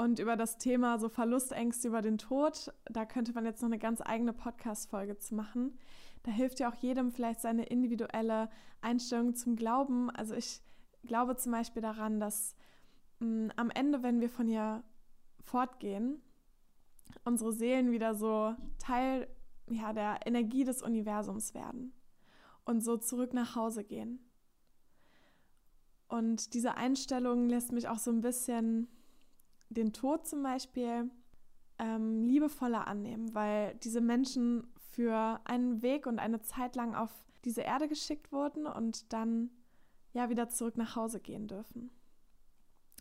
Und 0.01 0.19
über 0.19 0.35
das 0.35 0.57
Thema 0.57 0.99
so 0.99 1.11
Verlustängste 1.11 1.89
über 1.89 2.01
den 2.01 2.17
Tod, 2.17 2.73
da 2.87 3.05
könnte 3.05 3.35
man 3.35 3.45
jetzt 3.45 3.61
noch 3.61 3.69
eine 3.69 3.79
ganz 3.79 4.01
eigene 4.01 4.33
Podcast-Folge 4.33 5.19
zu 5.19 5.35
machen. 5.35 5.79
Da 6.23 6.31
hilft 6.31 6.59
ja 6.59 6.71
auch 6.71 6.75
jedem 6.75 7.13
vielleicht 7.13 7.43
seine 7.43 7.67
individuelle 7.67 8.49
Einstellung 8.81 9.35
zum 9.35 9.57
Glauben. 9.57 10.09
Also 10.09 10.35
ich 10.35 10.63
glaube 11.05 11.37
zum 11.37 11.53
Beispiel 11.53 11.83
daran, 11.83 12.19
dass 12.19 12.57
mh, 13.19 13.27
mm, 13.27 13.53
am 13.57 13.69
Ende, 13.69 14.03
wenn 14.03 14.23
wir 14.23 14.31
von 14.31 14.47
hier 14.47 14.83
fortgehen, 15.43 16.23
unsere 17.25 17.53
Seelen 17.53 17.93
wieder 17.93 18.15
so 18.15 18.55
Teil 18.79 19.29
ja, 19.69 19.93
der 19.93 20.21
Energie 20.25 20.65
des 20.65 20.81
Universums 20.81 21.53
werden 21.53 21.93
und 22.65 22.81
so 22.81 22.97
zurück 22.97 23.35
nach 23.35 23.55
Hause 23.55 23.85
gehen. 23.85 24.19
Und 26.09 26.55
diese 26.55 26.79
Einstellung 26.79 27.51
lässt 27.51 27.71
mich 27.71 27.87
auch 27.87 27.99
so 27.99 28.11
ein 28.11 28.23
bisschen 28.23 28.89
den 29.71 29.93
Tod 29.93 30.27
zum 30.27 30.43
Beispiel 30.43 31.11
ähm, 31.79 32.23
liebevoller 32.25 32.87
annehmen, 32.87 33.35
weil 33.35 33.75
diese 33.77 34.01
Menschen 34.01 34.67
für 34.93 35.41
einen 35.45 35.83
Weg 35.83 36.07
und 36.07 36.19
eine 36.19 36.43
Zeit 36.43 36.77
lang 36.77 36.95
auf 36.95 37.11
diese 37.45 37.63
Erde 37.63 37.89
geschickt 37.89 38.33
wurden 38.33 38.67
und 38.67 39.13
dann 39.13 39.51
ja 40.13 40.29
wieder 40.29 40.49
zurück 40.49 40.77
nach 40.77 40.97
Hause 40.97 41.21
gehen 41.21 41.49
dürfen. 41.49 41.91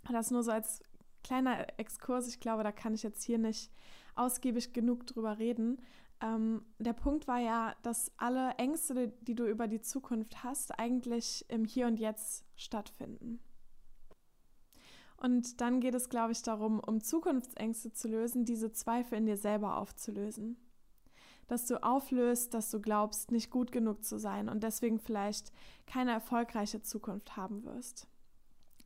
Das 0.10 0.32
nur 0.32 0.43
so 0.43 0.51
als 0.51 0.82
kleiner 1.23 1.67
Exkurs. 1.77 2.27
Ich 2.27 2.39
glaube, 2.39 2.63
da 2.63 2.71
kann 2.71 2.93
ich 2.93 3.03
jetzt 3.03 3.23
hier 3.23 3.38
nicht 3.38 3.71
ausgiebig 4.15 4.73
genug 4.73 5.05
drüber 5.08 5.39
reden. 5.39 5.82
Ähm, 6.21 6.63
der 6.79 6.93
Punkt 6.93 7.27
war 7.27 7.39
ja, 7.39 7.75
dass 7.82 8.12
alle 8.17 8.51
Ängste, 8.51 9.10
die 9.21 9.36
du 9.36 9.45
über 9.45 9.67
die 9.67 9.82
Zukunft 9.82 10.43
hast, 10.43 10.77
eigentlich 10.77 11.45
im 11.49 11.65
Hier 11.65 11.88
und 11.88 11.99
Jetzt 11.99 12.45
stattfinden. 12.55 13.39
Und 15.21 15.60
dann 15.60 15.82
geht 15.82 15.95
es, 15.95 16.10
glaube 16.10 16.32
ich, 16.32 16.41
darum, 16.41 16.79
um 16.79 17.01
Zukunftsängste 17.01 17.91
zu 17.91 18.08
lösen, 18.08 18.45
diese 18.45 18.71
Zweifel 18.71 19.17
in 19.17 19.25
dir 19.25 19.38
selber 19.38 19.77
aufzulösen. 19.77 20.58
Dass 21.47 21.65
du 21.65 21.84
auflöst, 21.84 22.53
dass 22.53 22.71
du 22.71 22.79
glaubst, 22.79 23.32
nicht 23.32 23.49
gut 23.49 23.71
genug 23.71 24.03
zu 24.03 24.17
sein 24.17 24.47
und 24.47 24.63
deswegen 24.63 24.99
vielleicht 24.99 25.51
keine 25.88 26.12
erfolgreiche 26.12 26.82
Zukunft 26.82 27.36
haben 27.36 27.65
wirst. 27.65 28.08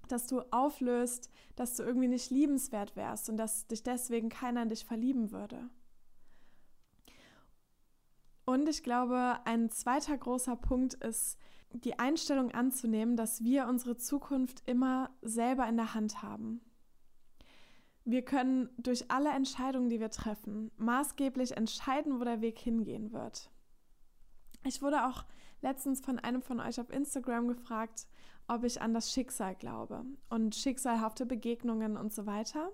Dass 0.07 0.27
du 0.27 0.41
auflöst, 0.51 1.29
dass 1.55 1.75
du 1.75 1.83
irgendwie 1.83 2.07
nicht 2.07 2.31
liebenswert 2.31 2.95
wärst 2.95 3.29
und 3.29 3.37
dass 3.37 3.67
dich 3.67 3.83
deswegen 3.83 4.29
keiner 4.29 4.63
in 4.63 4.69
dich 4.69 4.85
verlieben 4.85 5.31
würde. 5.31 5.69
Und 8.45 8.67
ich 8.67 8.83
glaube, 8.83 9.39
ein 9.45 9.69
zweiter 9.69 10.17
großer 10.17 10.55
Punkt 10.55 10.95
ist, 10.95 11.37
die 11.73 11.97
Einstellung 11.97 12.51
anzunehmen, 12.51 13.17
dass 13.17 13.43
wir 13.43 13.67
unsere 13.67 13.97
Zukunft 13.97 14.63
immer 14.67 15.09
selber 15.21 15.67
in 15.67 15.77
der 15.77 15.93
Hand 15.93 16.21
haben. 16.21 16.61
Wir 18.05 18.23
können 18.23 18.69
durch 18.77 19.09
alle 19.09 19.29
Entscheidungen, 19.31 19.89
die 19.89 19.99
wir 19.99 20.09
treffen, 20.09 20.71
maßgeblich 20.77 21.57
entscheiden, 21.57 22.19
wo 22.19 22.23
der 22.23 22.41
Weg 22.41 22.59
hingehen 22.59 23.11
wird. 23.11 23.49
Ich 24.65 24.81
wurde 24.81 25.05
auch 25.07 25.25
letztens 25.61 26.01
von 26.01 26.19
einem 26.19 26.41
von 26.41 26.59
euch 26.59 26.79
auf 26.79 26.89
Instagram 26.89 27.47
gefragt, 27.47 28.07
ob 28.47 28.65
ich 28.65 28.81
an 28.81 28.93
das 28.93 29.11
Schicksal 29.11 29.55
glaube 29.55 30.05
und 30.29 30.53
schicksalhafte 30.53 31.25
Begegnungen 31.25 31.95
und 31.95 32.13
so 32.13 32.25
weiter. 32.25 32.71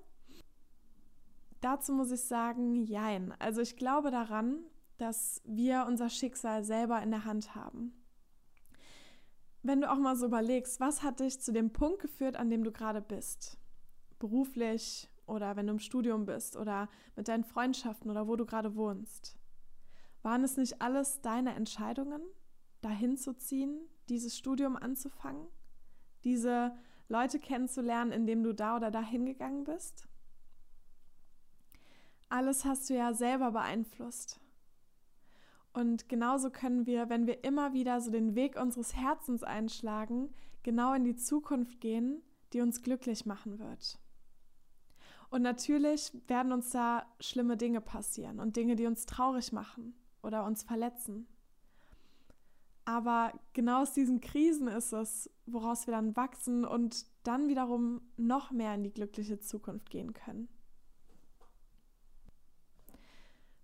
Dazu 1.62 1.94
muss 1.94 2.12
ich 2.12 2.22
sagen, 2.22 2.76
jein. 2.76 3.34
Also 3.40 3.62
ich 3.62 3.76
glaube 3.76 4.10
daran, 4.10 4.64
dass 4.98 5.42
wir 5.46 5.86
unser 5.88 6.10
Schicksal 6.10 6.64
selber 6.64 7.02
in 7.04 7.12
der 7.12 7.26
Hand 7.26 7.54
haben 7.54 7.94
wenn 9.62 9.82
du 9.82 9.92
auch 9.92 9.98
mal 9.98 10.16
so 10.16 10.26
überlegst, 10.26 10.80
was 10.80 11.04
hat 11.04 11.20
dich 11.20 11.40
zu 11.42 11.52
dem 11.52 11.72
Punkt 11.72 12.00
geführt, 12.00 12.36
an 12.36 12.50
dem 12.50 12.64
du 12.64 12.72
gerade 12.72 13.02
bist? 13.02 13.58
Beruflich 14.18 15.10
oder 15.26 15.56
wenn 15.56 15.68
du 15.68 15.74
im 15.74 15.80
Studium 15.80 16.26
bist 16.26 16.56
oder 16.56 16.90
mit 17.16 17.28
deinen 17.28 17.44
Freundschaften 17.44 18.10
oder 18.10 18.28
wo 18.28 18.36
du 18.36 18.46
gerade 18.46 18.76
wohnst. 18.76 19.38
Waren 20.22 20.44
es 20.44 20.58
nicht 20.58 20.82
alles 20.82 21.22
deine 21.22 21.56
Entscheidungen, 21.56 22.22
dahin 22.82 23.18
zu 23.18 23.34
ziehen, 23.34 23.80
dieses 24.10 24.38
Studium 24.38 24.76
anzufangen, 24.76 25.48
diese 26.24 26.76
Leute 27.08 27.40
kennenzulernen, 27.40 28.12
indem 28.12 28.44
du 28.44 28.54
da 28.54 28.76
oder 28.76 28.92
da 28.92 29.02
hingegangen 29.02 29.64
bist? 29.64 30.08
Alles 32.30 32.66
hast 32.66 32.90
du 32.90 32.96
ja 32.96 33.14
selber 33.14 33.52
beeinflusst. 33.52 34.40
Und 35.80 36.10
genauso 36.10 36.50
können 36.50 36.86
wir, 36.86 37.08
wenn 37.08 37.26
wir 37.26 37.46
immer 37.46 37.72
wieder 37.72 38.02
so 38.02 38.12
den 38.12 38.36
Weg 38.36 38.60
unseres 38.60 38.98
Herzens 38.98 39.44
einschlagen, 39.44 40.30
genau 40.62 40.94
in 40.94 41.06
die 41.06 41.16
Zukunft 41.16 41.80
gehen, 41.80 42.22
die 42.52 42.60
uns 42.60 42.82
glücklich 42.82 43.26
machen 43.26 43.60
wird. 43.60 43.98
Und 45.30 45.42
natürlich 45.42 46.12
werden 46.28 46.52
uns 46.52 46.72
da 46.72 47.06
schlimme 47.22 47.56
Dinge 47.56 47.80
passieren 47.80 48.42
und 48.42 48.58
Dinge, 48.58 48.76
die 48.76 48.88
uns 48.88 49.06
traurig 49.06 49.54
machen 49.54 49.94
oder 50.22 50.44
uns 50.44 50.64
verletzen. 50.64 51.28
Aber 52.84 53.32
genau 53.54 53.84
aus 53.84 53.94
diesen 53.94 54.20
Krisen 54.20 54.68
ist 54.68 54.92
es, 54.92 55.30
woraus 55.46 55.88
wir 55.88 55.94
dann 55.94 56.14
wachsen 56.18 56.66
und 56.66 57.06
dann 57.24 57.48
wiederum 57.48 58.02
noch 58.18 58.52
mehr 58.52 58.76
in 58.76 58.84
die 58.84 58.92
glückliche 58.92 59.40
Zukunft 59.40 59.90
gehen 59.92 60.12
können. 60.12 60.50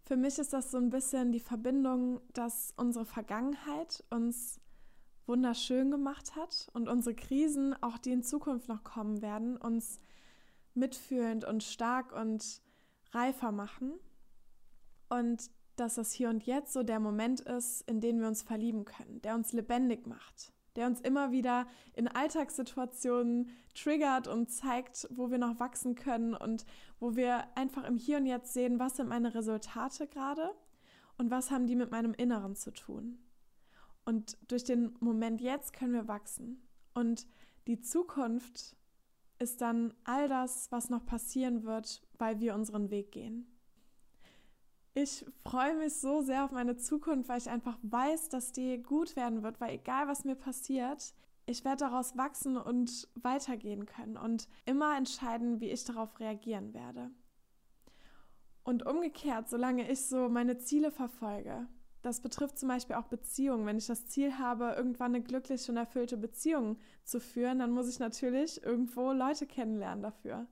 Für 0.06 0.18
mich 0.18 0.38
ist 0.38 0.54
das 0.54 0.70
so 0.70 0.78
ein 0.78 0.92
bisschen 0.92 1.32
die 1.32 1.40
Verbindung, 1.40 2.22
dass 2.34 2.74
unsere 2.78 3.06
Vergangenheit 3.06 4.04
uns 4.12 4.62
wunderschön 5.26 5.90
gemacht 5.90 6.36
hat 6.36 6.70
und 6.74 6.88
unsere 6.88 7.16
Krisen, 7.16 7.76
auch 7.82 7.98
die 7.98 8.12
in 8.12 8.22
Zukunft 8.22 8.70
noch 8.70 8.84
kommen 8.84 9.24
werden, 9.24 9.58
uns 9.58 10.00
mitfühlend 10.76 11.44
und 11.44 11.64
stark 11.64 12.14
und 12.14 12.62
reifer 13.12 13.52
machen. 13.52 13.94
Und 15.10 15.50
dass 15.76 15.96
das 15.96 16.12
hier 16.12 16.30
und 16.30 16.46
jetzt 16.46 16.74
so 16.74 16.84
der 16.84 17.00
Moment 17.00 17.40
ist, 17.42 17.82
in 17.90 18.00
den 18.00 18.20
wir 18.20 18.28
uns 18.28 18.44
verlieben 18.44 18.86
können, 18.86 19.22
der 19.24 19.34
uns 19.34 19.54
lebendig 19.54 20.06
macht 20.06 20.54
der 20.76 20.88
uns 20.88 21.02
immer 21.02 21.32
wieder 21.32 21.68
in 21.94 22.08
Alltagssituationen 22.08 23.50
triggert 23.74 24.28
und 24.28 24.50
zeigt, 24.50 25.08
wo 25.12 25.32
wir 25.32 25.38
noch 25.38 25.60
wachsen 25.60 25.96
können 25.96 26.34
und 26.34 26.66
wo 27.00 27.16
wir 27.16 27.46
einfach 27.56 27.84
im 27.86 27.98
Hier 27.98 28.18
und 28.18 28.26
Jetzt 28.26 28.54
sehen, 28.54 28.80
was 28.80 28.98
sind 28.98 29.10
meine 29.10 29.34
Resultate 29.34 30.08
gerade 30.08 30.52
und 31.18 31.32
was 31.32 31.52
haben 31.52 31.68
die 31.68 31.76
mit 31.76 31.92
meinem 31.92 32.14
Inneren 32.14 32.56
zu 32.56 32.72
tun. 32.72 33.18
Und 34.06 34.38
durch 34.48 34.64
den 34.64 34.96
Moment 35.00 35.42
jetzt 35.42 35.74
können 35.74 35.94
wir 35.94 36.08
wachsen. 36.08 36.62
Und 36.94 37.28
die 37.68 37.82
Zukunft 37.82 38.76
ist 39.40 39.62
dann 39.62 39.94
all 40.04 40.30
das, 40.30 40.72
was 40.72 40.90
noch 40.90 41.06
passieren 41.06 41.64
wird, 41.64 42.02
weil 42.18 42.40
wir 42.40 42.54
unseren 42.56 42.90
Weg 42.92 43.12
gehen. 43.12 43.55
Ich 44.98 45.26
freue 45.44 45.76
mich 45.76 45.94
so 45.94 46.22
sehr 46.22 46.46
auf 46.46 46.52
meine 46.52 46.78
Zukunft, 46.78 47.28
weil 47.28 47.40
ich 47.40 47.50
einfach 47.50 47.78
weiß, 47.82 48.30
dass 48.30 48.54
die 48.54 48.82
gut 48.82 49.18
werden 49.18 49.44
wird, 49.44 49.60
weil 49.60 49.76
egal 49.76 50.08
was 50.08 50.24
mir 50.24 50.36
passiert, 50.36 51.14
ich 51.46 51.66
werde 51.66 51.84
daraus 51.84 52.16
wachsen 52.16 52.56
und 52.56 53.10
weitergehen 53.16 53.86
können 53.86 54.16
und 54.16 54.48
immer 54.64 54.96
entscheiden, 54.98 55.60
wie 55.60 55.70
ich 55.70 55.84
darauf 55.84 56.18
reagieren 56.22 56.74
werde. 56.74 57.12
Und 58.64 58.86
umgekehrt, 58.86 59.50
solange 59.50 59.92
ich 59.92 60.06
so 60.06 60.30
meine 60.30 60.60
Ziele 60.60 60.92
verfolge, 60.92 61.68
das 62.02 62.22
betrifft 62.22 62.58
zum 62.58 62.70
Beispiel 62.70 62.96
auch 62.96 63.08
Beziehungen. 63.08 63.66
Wenn 63.66 63.78
ich 63.78 63.88
das 63.88 64.08
Ziel 64.08 64.38
habe, 64.38 64.76
irgendwann 64.78 65.14
eine 65.14 65.24
glückliche 65.24 65.74
und 65.74 65.78
erfüllte 65.78 66.16
Beziehung 66.16 66.78
zu 67.04 67.20
führen, 67.20 67.60
dann 67.60 67.72
muss 67.72 67.90
ich 67.90 68.00
natürlich 68.00 68.64
irgendwo 68.64 69.12
Leute 69.12 69.46
kennenlernen 69.46 70.04
dafür. 70.04 70.48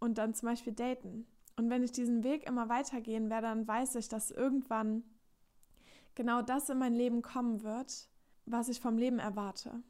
Und 0.00 0.18
dann 0.18 0.34
zum 0.34 0.50
Beispiel 0.50 0.74
daten. 0.74 1.26
Und 1.56 1.70
wenn 1.70 1.82
ich 1.82 1.92
diesen 1.92 2.24
Weg 2.24 2.46
immer 2.46 2.68
weitergehen 2.68 3.30
werde, 3.30 3.46
dann 3.46 3.66
weiß 3.66 3.94
ich, 3.96 4.08
dass 4.08 4.30
irgendwann 4.30 5.04
genau 6.14 6.42
das 6.42 6.68
in 6.68 6.78
mein 6.78 6.94
Leben 6.94 7.22
kommen 7.22 7.62
wird, 7.62 8.08
was 8.46 8.68
ich 8.68 8.80
vom 8.80 8.98
Leben 8.98 9.18
erwarte. 9.18 9.82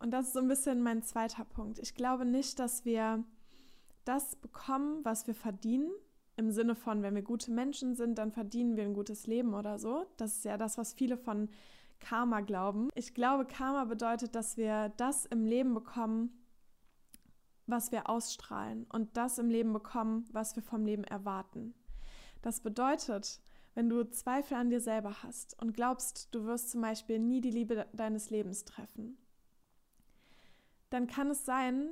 Und 0.00 0.12
das 0.12 0.28
ist 0.28 0.32
so 0.32 0.40
ein 0.40 0.48
bisschen 0.48 0.82
mein 0.82 1.02
zweiter 1.02 1.44
Punkt. 1.44 1.78
Ich 1.78 1.94
glaube 1.94 2.24
nicht, 2.24 2.58
dass 2.58 2.84
wir 2.84 3.24
das 4.04 4.36
bekommen, 4.36 5.04
was 5.04 5.26
wir 5.26 5.34
verdienen. 5.34 5.90
Im 6.36 6.52
Sinne 6.52 6.76
von, 6.76 7.02
wenn 7.02 7.16
wir 7.16 7.22
gute 7.22 7.50
Menschen 7.50 7.96
sind, 7.96 8.16
dann 8.16 8.30
verdienen 8.30 8.76
wir 8.76 8.84
ein 8.84 8.94
gutes 8.94 9.26
Leben 9.26 9.54
oder 9.54 9.78
so. 9.78 10.06
Das 10.16 10.36
ist 10.36 10.44
ja 10.44 10.56
das, 10.56 10.78
was 10.78 10.92
viele 10.92 11.16
von 11.16 11.48
Karma 11.98 12.40
glauben. 12.42 12.90
Ich 12.94 13.12
glaube, 13.12 13.44
Karma 13.44 13.84
bedeutet, 13.84 14.36
dass 14.36 14.56
wir 14.56 14.92
das 14.96 15.26
im 15.26 15.44
Leben 15.44 15.74
bekommen, 15.74 16.30
was 17.68 17.92
wir 17.92 18.08
ausstrahlen 18.08 18.86
und 18.92 19.16
das 19.16 19.38
im 19.38 19.50
Leben 19.50 19.72
bekommen, 19.72 20.26
was 20.32 20.56
wir 20.56 20.62
vom 20.62 20.84
Leben 20.84 21.04
erwarten. 21.04 21.74
Das 22.42 22.60
bedeutet, 22.60 23.40
wenn 23.74 23.88
du 23.88 24.02
Zweifel 24.10 24.54
an 24.54 24.70
dir 24.70 24.80
selber 24.80 25.22
hast 25.22 25.60
und 25.62 25.74
glaubst, 25.74 26.34
du 26.34 26.44
wirst 26.44 26.70
zum 26.70 26.80
Beispiel 26.80 27.18
nie 27.18 27.40
die 27.40 27.50
Liebe 27.50 27.86
deines 27.92 28.30
Lebens 28.30 28.64
treffen, 28.64 29.18
dann 30.90 31.06
kann 31.06 31.30
es 31.30 31.44
sein, 31.44 31.90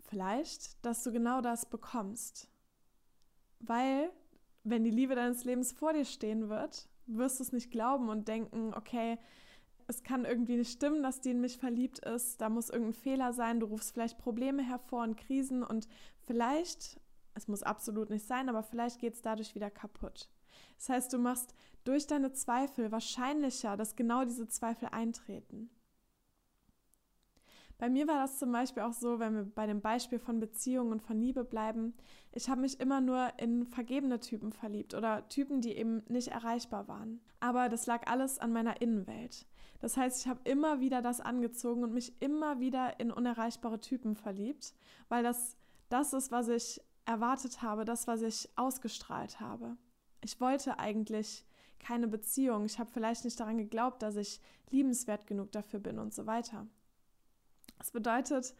vielleicht, 0.00 0.84
dass 0.84 1.02
du 1.04 1.12
genau 1.12 1.40
das 1.40 1.70
bekommst. 1.70 2.50
Weil, 3.60 4.10
wenn 4.64 4.84
die 4.84 4.90
Liebe 4.90 5.14
deines 5.14 5.44
Lebens 5.44 5.72
vor 5.72 5.92
dir 5.92 6.04
stehen 6.04 6.48
wird, 6.48 6.88
wirst 7.06 7.38
du 7.38 7.44
es 7.44 7.52
nicht 7.52 7.70
glauben 7.70 8.08
und 8.08 8.28
denken, 8.28 8.74
okay, 8.74 9.18
es 9.92 10.02
kann 10.02 10.24
irgendwie 10.24 10.56
nicht 10.56 10.72
stimmen, 10.72 11.02
dass 11.02 11.20
die 11.20 11.32
in 11.32 11.42
mich 11.42 11.58
verliebt 11.58 11.98
ist, 11.98 12.40
da 12.40 12.48
muss 12.48 12.70
irgendein 12.70 12.94
Fehler 12.94 13.34
sein, 13.34 13.60
du 13.60 13.66
rufst 13.66 13.92
vielleicht 13.92 14.16
Probleme 14.16 14.62
hervor 14.62 15.02
und 15.02 15.18
Krisen 15.18 15.62
und 15.62 15.86
vielleicht, 16.22 16.98
es 17.34 17.46
muss 17.46 17.62
absolut 17.62 18.08
nicht 18.08 18.26
sein, 18.26 18.48
aber 18.48 18.62
vielleicht 18.62 19.00
geht 19.00 19.12
es 19.12 19.20
dadurch 19.20 19.54
wieder 19.54 19.70
kaputt. 19.70 20.30
Das 20.78 20.88
heißt, 20.88 21.12
du 21.12 21.18
machst 21.18 21.54
durch 21.84 22.06
deine 22.06 22.32
Zweifel 22.32 22.90
wahrscheinlicher, 22.90 23.76
dass 23.76 23.94
genau 23.94 24.24
diese 24.24 24.48
Zweifel 24.48 24.88
eintreten. 24.90 25.68
Bei 27.76 27.90
mir 27.90 28.06
war 28.08 28.16
das 28.16 28.38
zum 28.38 28.50
Beispiel 28.50 28.84
auch 28.84 28.94
so, 28.94 29.18
wenn 29.18 29.34
wir 29.34 29.44
bei 29.44 29.66
dem 29.66 29.82
Beispiel 29.82 30.18
von 30.20 30.40
Beziehungen 30.40 30.92
und 30.92 31.02
von 31.02 31.20
Liebe 31.20 31.44
bleiben, 31.44 31.94
ich 32.32 32.48
habe 32.48 32.62
mich 32.62 32.80
immer 32.80 33.02
nur 33.02 33.28
in 33.38 33.66
vergebene 33.66 34.20
Typen 34.20 34.52
verliebt 34.52 34.94
oder 34.94 35.28
Typen, 35.28 35.60
die 35.60 35.76
eben 35.76 36.02
nicht 36.08 36.28
erreichbar 36.28 36.88
waren. 36.88 37.20
Aber 37.40 37.68
das 37.68 37.86
lag 37.86 38.06
alles 38.06 38.38
an 38.38 38.52
meiner 38.52 38.80
Innenwelt. 38.80 39.46
Das 39.82 39.96
heißt, 39.96 40.20
ich 40.20 40.28
habe 40.28 40.40
immer 40.44 40.78
wieder 40.78 41.02
das 41.02 41.20
angezogen 41.20 41.82
und 41.82 41.92
mich 41.92 42.14
immer 42.22 42.60
wieder 42.60 43.00
in 43.00 43.10
unerreichbare 43.10 43.80
Typen 43.80 44.14
verliebt, 44.14 44.74
weil 45.08 45.24
das 45.24 45.56
das 45.88 46.14
ist, 46.14 46.30
was 46.30 46.48
ich 46.48 46.80
erwartet 47.04 47.60
habe, 47.60 47.84
das, 47.84 48.06
was 48.06 48.22
ich 48.22 48.48
ausgestrahlt 48.56 49.40
habe. 49.40 49.76
Ich 50.22 50.40
wollte 50.40 50.78
eigentlich 50.78 51.44
keine 51.80 52.08
Beziehung. 52.08 52.64
Ich 52.64 52.78
habe 52.78 52.90
vielleicht 52.90 53.24
nicht 53.24 53.38
daran 53.38 53.58
geglaubt, 53.58 54.02
dass 54.02 54.16
ich 54.16 54.40
liebenswert 54.70 55.26
genug 55.26 55.52
dafür 55.52 55.80
bin 55.80 55.98
und 55.98 56.14
so 56.14 56.26
weiter. 56.26 56.66
Das 57.76 57.90
bedeutet, 57.90 58.54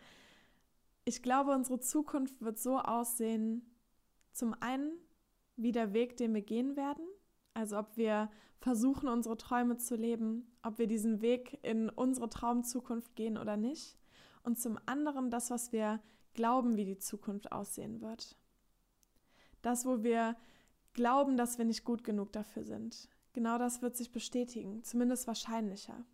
ich 1.05 1.23
glaube, 1.23 1.53
unsere 1.53 1.81
Zukunft 1.81 2.43
wird 2.43 2.59
so 2.59 2.79
aussehen, 2.79 3.65
zum 4.33 4.55
einen 4.61 4.93
wie 5.57 5.73
der 5.73 5.95
Weg, 5.95 6.17
den 6.17 6.35
wir 6.35 6.43
gehen 6.43 6.77
werden, 6.77 7.07
also 7.55 7.79
ob 7.79 7.97
wir 7.97 8.31
versuchen, 8.59 9.09
unsere 9.09 9.37
Träume 9.37 9.77
zu 9.77 9.97
leben, 9.97 10.47
ob 10.63 10.79
wir 10.79 10.87
diesen 10.87 11.21
Weg 11.21 11.59
in 11.63 11.89
unsere 11.89 12.29
Traumzukunft 12.29 13.17
gehen 13.17 13.37
oder 13.37 13.57
nicht. 13.57 13.99
Und 14.43 14.59
zum 14.59 14.79
anderen 14.87 15.31
das, 15.31 15.51
was 15.51 15.73
wir 15.73 16.01
glauben, 16.35 16.77
wie 16.77 16.85
die 16.85 16.99
Zukunft 16.99 17.53
aussehen 17.53 18.01
wird. 18.01 18.37
Das, 19.61 19.85
wo 19.85 20.03
wir 20.03 20.37
glauben, 20.93 21.37
dass 21.37 21.59
wir 21.59 21.65
nicht 21.65 21.85
gut 21.85 22.05
genug 22.05 22.33
dafür 22.33 22.65
sind. 22.65 23.09
Genau 23.33 23.59
das 23.59 23.83
wird 23.83 23.97
sich 23.97 24.13
bestätigen, 24.13 24.83
zumindest 24.83 25.27
wahrscheinlicher. 25.27 26.05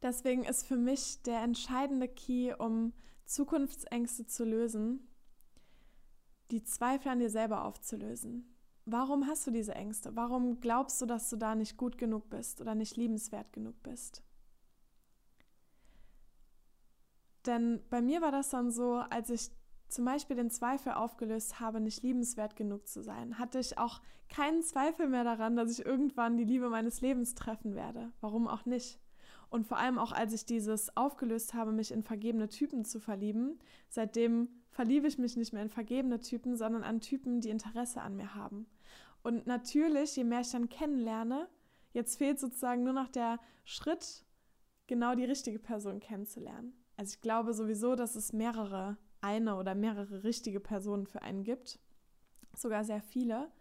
Deswegen 0.00 0.44
ist 0.44 0.66
für 0.66 0.76
mich 0.76 1.22
der 1.22 1.42
entscheidende 1.42 2.08
Key, 2.08 2.54
um 2.54 2.92
Zukunftsängste 3.24 4.26
zu 4.26 4.44
lösen, 4.44 5.08
die 6.50 6.64
Zweifel 6.64 7.08
an 7.08 7.20
dir 7.20 7.30
selber 7.30 7.64
aufzulösen. 7.64 8.51
Warum 8.84 9.26
hast 9.26 9.46
du 9.46 9.50
diese 9.50 9.74
Ängste? 9.74 10.16
Warum 10.16 10.60
glaubst 10.60 11.00
du, 11.00 11.06
dass 11.06 11.30
du 11.30 11.36
da 11.36 11.54
nicht 11.54 11.76
gut 11.76 11.98
genug 11.98 12.28
bist 12.30 12.60
oder 12.60 12.74
nicht 12.74 12.96
liebenswert 12.96 13.52
genug 13.52 13.80
bist? 13.82 14.22
Denn 17.46 17.82
bei 17.90 18.02
mir 18.02 18.20
war 18.20 18.32
das 18.32 18.50
dann 18.50 18.70
so, 18.70 18.94
als 18.96 19.30
ich 19.30 19.50
zum 19.88 20.04
Beispiel 20.04 20.36
den 20.36 20.50
Zweifel 20.50 20.92
aufgelöst 20.92 21.60
habe, 21.60 21.80
nicht 21.80 22.02
liebenswert 22.02 22.56
genug 22.56 22.88
zu 22.88 23.02
sein, 23.02 23.38
hatte 23.38 23.58
ich 23.58 23.78
auch 23.78 24.00
keinen 24.28 24.62
Zweifel 24.62 25.08
mehr 25.08 25.24
daran, 25.24 25.54
dass 25.56 25.70
ich 25.70 25.84
irgendwann 25.84 26.36
die 26.36 26.44
Liebe 26.44 26.70
meines 26.70 27.02
Lebens 27.02 27.34
treffen 27.34 27.74
werde. 27.74 28.12
Warum 28.20 28.48
auch 28.48 28.64
nicht? 28.64 28.98
Und 29.50 29.66
vor 29.66 29.76
allem 29.76 29.98
auch, 29.98 30.12
als 30.12 30.32
ich 30.32 30.46
dieses 30.46 30.96
aufgelöst 30.96 31.52
habe, 31.52 31.72
mich 31.72 31.92
in 31.92 32.02
vergebene 32.02 32.48
Typen 32.48 32.86
zu 32.86 33.00
verlieben, 33.00 33.58
seitdem 33.88 34.48
verliebe 34.72 35.06
ich 35.06 35.18
mich 35.18 35.36
nicht 35.36 35.52
mehr 35.52 35.62
in 35.62 35.68
vergebene 35.68 36.18
Typen, 36.18 36.56
sondern 36.56 36.82
an 36.82 37.00
Typen, 37.00 37.40
die 37.40 37.50
Interesse 37.50 38.00
an 38.00 38.16
mir 38.16 38.34
haben. 38.34 38.66
Und 39.22 39.46
natürlich, 39.46 40.16
je 40.16 40.24
mehr 40.24 40.40
ich 40.40 40.50
dann 40.50 40.68
kennenlerne, 40.68 41.48
jetzt 41.92 42.16
fehlt 42.16 42.40
sozusagen 42.40 42.82
nur 42.82 42.94
noch 42.94 43.08
der 43.08 43.38
Schritt, 43.64 44.24
genau 44.86 45.14
die 45.14 45.24
richtige 45.24 45.58
Person 45.58 46.00
kennenzulernen. 46.00 46.72
Also 46.96 47.14
ich 47.14 47.20
glaube 47.20 47.52
sowieso, 47.52 47.94
dass 47.94 48.16
es 48.16 48.32
mehrere 48.32 48.96
eine 49.20 49.56
oder 49.56 49.74
mehrere 49.74 50.24
richtige 50.24 50.58
Personen 50.58 51.06
für 51.06 51.22
einen 51.22 51.44
gibt, 51.44 51.78
sogar 52.56 52.82
sehr 52.82 53.02
viele. 53.02 53.52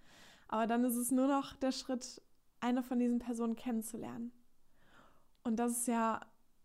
Aber 0.48 0.66
dann 0.66 0.84
ist 0.84 0.96
es 0.96 1.12
nur 1.12 1.28
noch 1.28 1.56
der 1.56 1.72
Schritt, 1.72 2.22
eine 2.62 2.84
von 2.84 3.00
diesen 3.00 3.20
Personen 3.20 3.56
kennenzulernen. 3.56 4.32
Und 5.44 5.58
das 5.58 5.72
ist 5.74 5.88
ja 5.88 6.22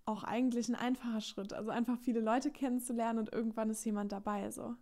auch 0.07 0.25
eigentlich 0.25 0.69
ein 0.69 0.75
einfacher 0.75 1.21
Schritt. 1.21 1.53
Also 1.53 1.71
einfach 1.71 1.99
viele 1.99 2.21
Leute 2.21 2.51
kennenzulernen 2.51 3.19
und 3.19 3.33
irgendwann 3.33 3.71
ist 3.71 3.85
jemand 3.85 4.13
dabei 4.13 4.51
so. 4.51 4.77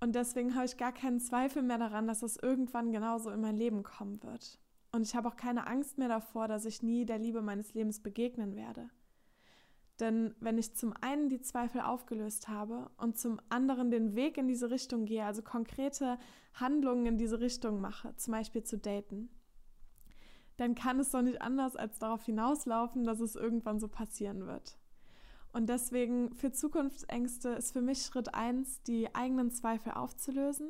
Und 0.00 0.16
deswegen 0.16 0.54
habe 0.56 0.66
ich 0.66 0.76
gar 0.76 0.92
keinen 0.92 1.20
Zweifel 1.20 1.62
mehr 1.62 1.78
daran, 1.78 2.08
dass 2.08 2.22
es 2.22 2.36
irgendwann 2.36 2.90
genauso 2.90 3.30
in 3.30 3.40
mein 3.40 3.56
Leben 3.56 3.84
kommen 3.84 4.20
wird. 4.22 4.58
Und 4.90 5.02
ich 5.02 5.14
habe 5.14 5.28
auch 5.28 5.36
keine 5.36 5.68
Angst 5.68 5.96
mehr 5.96 6.08
davor, 6.08 6.48
dass 6.48 6.64
ich 6.64 6.82
nie 6.82 7.06
der 7.06 7.18
Liebe 7.18 7.40
meines 7.40 7.72
Lebens 7.72 8.02
begegnen 8.02 8.56
werde. 8.56 8.90
Denn 10.00 10.34
wenn 10.40 10.58
ich 10.58 10.74
zum 10.74 10.92
einen 11.00 11.28
die 11.28 11.40
Zweifel 11.40 11.80
aufgelöst 11.80 12.48
habe 12.48 12.90
und 12.96 13.16
zum 13.16 13.40
anderen 13.48 13.92
den 13.92 14.16
Weg 14.16 14.36
in 14.36 14.48
diese 14.48 14.70
Richtung 14.70 15.04
gehe, 15.04 15.24
also 15.24 15.42
konkrete 15.42 16.18
Handlungen 16.54 17.06
in 17.06 17.18
diese 17.18 17.38
Richtung 17.38 17.80
mache, 17.80 18.16
zum 18.16 18.32
Beispiel 18.32 18.64
zu 18.64 18.78
daten, 18.78 19.30
dann 20.62 20.76
kann 20.76 21.00
es 21.00 21.10
doch 21.10 21.22
nicht 21.22 21.42
anders 21.42 21.74
als 21.74 21.98
darauf 21.98 22.24
hinauslaufen, 22.24 23.04
dass 23.04 23.18
es 23.18 23.34
irgendwann 23.34 23.80
so 23.80 23.88
passieren 23.88 24.46
wird. 24.46 24.78
Und 25.52 25.68
deswegen 25.68 26.32
für 26.34 26.52
Zukunftsängste 26.52 27.48
ist 27.50 27.72
für 27.72 27.82
mich 27.82 28.02
Schritt 28.02 28.32
eins, 28.32 28.80
die 28.84 29.12
eigenen 29.12 29.50
Zweifel 29.50 29.92
aufzulösen. 29.92 30.68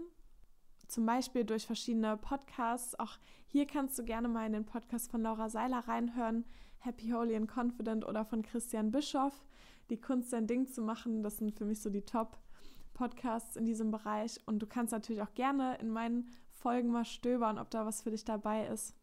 Zum 0.88 1.04
Beispiel 1.04 1.44
durch 1.44 1.66
verschiedene 1.66 2.16
Podcasts. 2.16 2.98
Auch 2.98 3.18
hier 3.46 3.66
kannst 3.66 3.98
du 3.98 4.04
gerne 4.04 4.28
mal 4.28 4.46
in 4.46 4.54
den 4.54 4.64
Podcast 4.64 5.10
von 5.10 5.20
Laura 5.20 5.50
Seiler 5.50 5.86
reinhören, 5.86 6.46
Happy, 6.78 7.10
Holy 7.10 7.36
and 7.36 7.50
Confident 7.54 8.06
oder 8.06 8.24
von 8.24 8.42
Christian 8.42 8.90
Bischoff, 8.90 9.44
Die 9.90 10.00
Kunst, 10.00 10.30
sein 10.30 10.46
Ding 10.46 10.68
zu 10.68 10.80
machen. 10.80 11.22
Das 11.22 11.36
sind 11.36 11.52
für 11.52 11.66
mich 11.66 11.82
so 11.82 11.90
die 11.90 12.06
Top-Podcasts 12.06 13.56
in 13.56 13.66
diesem 13.66 13.90
Bereich. 13.90 14.40
Und 14.46 14.60
du 14.60 14.66
kannst 14.66 14.92
natürlich 14.92 15.20
auch 15.20 15.34
gerne 15.34 15.76
in 15.82 15.90
meinen 15.90 16.30
Folgen 16.50 16.88
mal 16.88 17.04
stöbern, 17.04 17.58
ob 17.58 17.68
da 17.68 17.84
was 17.84 18.00
für 18.00 18.10
dich 18.10 18.24
dabei 18.24 18.66
ist. 18.66 18.96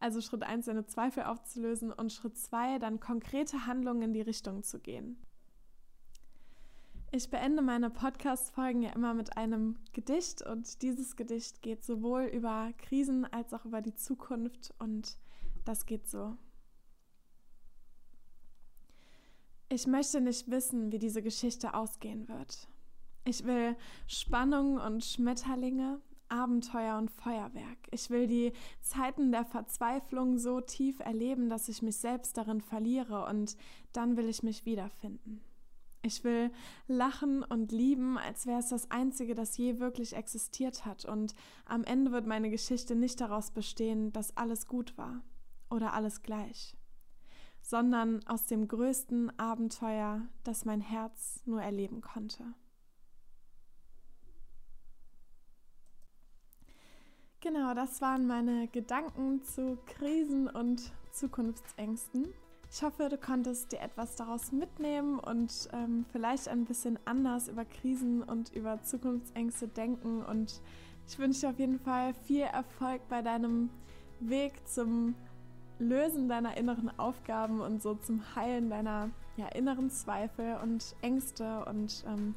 Also 0.00 0.20
Schritt 0.20 0.44
1, 0.44 0.66
seine 0.66 0.86
Zweifel 0.86 1.24
aufzulösen 1.24 1.92
und 1.92 2.12
Schritt 2.12 2.38
2, 2.38 2.78
dann 2.78 3.00
konkrete 3.00 3.66
Handlungen 3.66 4.02
in 4.02 4.12
die 4.12 4.20
Richtung 4.20 4.62
zu 4.62 4.78
gehen. 4.78 5.16
Ich 7.10 7.30
beende 7.30 7.62
meine 7.62 7.88
Podcast-Folgen 7.88 8.82
ja 8.82 8.90
immer 8.90 9.14
mit 9.14 9.36
einem 9.36 9.76
Gedicht 9.94 10.42
und 10.42 10.82
dieses 10.82 11.16
Gedicht 11.16 11.62
geht 11.62 11.82
sowohl 11.82 12.24
über 12.24 12.70
Krisen 12.76 13.24
als 13.24 13.54
auch 13.54 13.64
über 13.64 13.80
die 13.80 13.94
Zukunft 13.94 14.74
und 14.78 15.16
Das 15.64 15.84
geht 15.84 16.08
so. 16.08 16.34
Ich 19.70 19.86
möchte 19.86 20.22
nicht 20.22 20.50
wissen, 20.50 20.92
wie 20.92 20.98
diese 20.98 21.22
Geschichte 21.22 21.74
ausgehen 21.74 22.26
wird. 22.26 22.68
Ich 23.26 23.44
will 23.44 23.76
Spannung 24.06 24.78
und 24.78 25.04
Schmetterlinge, 25.04 26.00
Abenteuer 26.28 26.98
und 26.98 27.10
Feuerwerk. 27.10 27.78
Ich 27.90 28.10
will 28.10 28.26
die 28.26 28.52
Zeiten 28.80 29.32
der 29.32 29.44
Verzweiflung 29.44 30.38
so 30.38 30.60
tief 30.60 31.00
erleben, 31.00 31.48
dass 31.48 31.68
ich 31.68 31.82
mich 31.82 31.96
selbst 31.96 32.36
darin 32.36 32.60
verliere 32.60 33.26
und 33.26 33.56
dann 33.92 34.16
will 34.16 34.28
ich 34.28 34.42
mich 34.42 34.64
wiederfinden. 34.64 35.40
Ich 36.02 36.22
will 36.24 36.50
lachen 36.86 37.42
und 37.42 37.72
lieben, 37.72 38.18
als 38.18 38.46
wäre 38.46 38.60
es 38.60 38.68
das 38.68 38.90
Einzige, 38.90 39.34
das 39.34 39.56
je 39.56 39.80
wirklich 39.80 40.14
existiert 40.14 40.86
hat. 40.86 41.04
Und 41.04 41.34
am 41.66 41.84
Ende 41.84 42.12
wird 42.12 42.26
meine 42.26 42.50
Geschichte 42.50 42.94
nicht 42.94 43.20
daraus 43.20 43.50
bestehen, 43.50 44.12
dass 44.12 44.36
alles 44.36 44.66
gut 44.66 44.96
war 44.96 45.22
oder 45.70 45.92
alles 45.92 46.22
gleich 46.22 46.78
sondern 47.68 48.26
aus 48.26 48.46
dem 48.46 48.66
größten 48.66 49.38
Abenteuer, 49.38 50.22
das 50.42 50.64
mein 50.64 50.80
Herz 50.80 51.42
nur 51.44 51.60
erleben 51.60 52.00
konnte. 52.00 52.54
Genau, 57.40 57.72
das 57.72 58.00
waren 58.00 58.26
meine 58.26 58.66
Gedanken 58.66 59.44
zu 59.44 59.78
Krisen 59.86 60.48
und 60.48 60.92
Zukunftsängsten. 61.12 62.34
Ich 62.68 62.82
hoffe, 62.82 63.08
du 63.08 63.16
konntest 63.16 63.70
dir 63.70 63.80
etwas 63.80 64.16
daraus 64.16 64.50
mitnehmen 64.50 65.20
und 65.20 65.68
ähm, 65.72 66.04
vielleicht 66.10 66.48
ein 66.48 66.64
bisschen 66.64 66.98
anders 67.04 67.46
über 67.46 67.64
Krisen 67.64 68.24
und 68.24 68.52
über 68.56 68.82
Zukunftsängste 68.82 69.68
denken. 69.68 70.24
Und 70.24 70.60
ich 71.06 71.16
wünsche 71.20 71.42
dir 71.42 71.50
auf 71.50 71.58
jeden 71.60 71.78
Fall 71.78 72.12
viel 72.12 72.42
Erfolg 72.42 73.02
bei 73.08 73.22
deinem 73.22 73.70
Weg 74.18 74.54
zum 74.66 75.14
Lösen 75.78 76.28
deiner 76.28 76.56
inneren 76.56 76.90
Aufgaben 76.98 77.60
und 77.60 77.80
so 77.80 77.94
zum 77.94 78.34
Heilen 78.34 78.68
deiner 78.68 79.10
ja, 79.36 79.46
inneren 79.50 79.90
Zweifel 79.90 80.56
und 80.60 80.96
Ängste. 81.02 81.64
Und 81.66 82.04
ähm, 82.08 82.34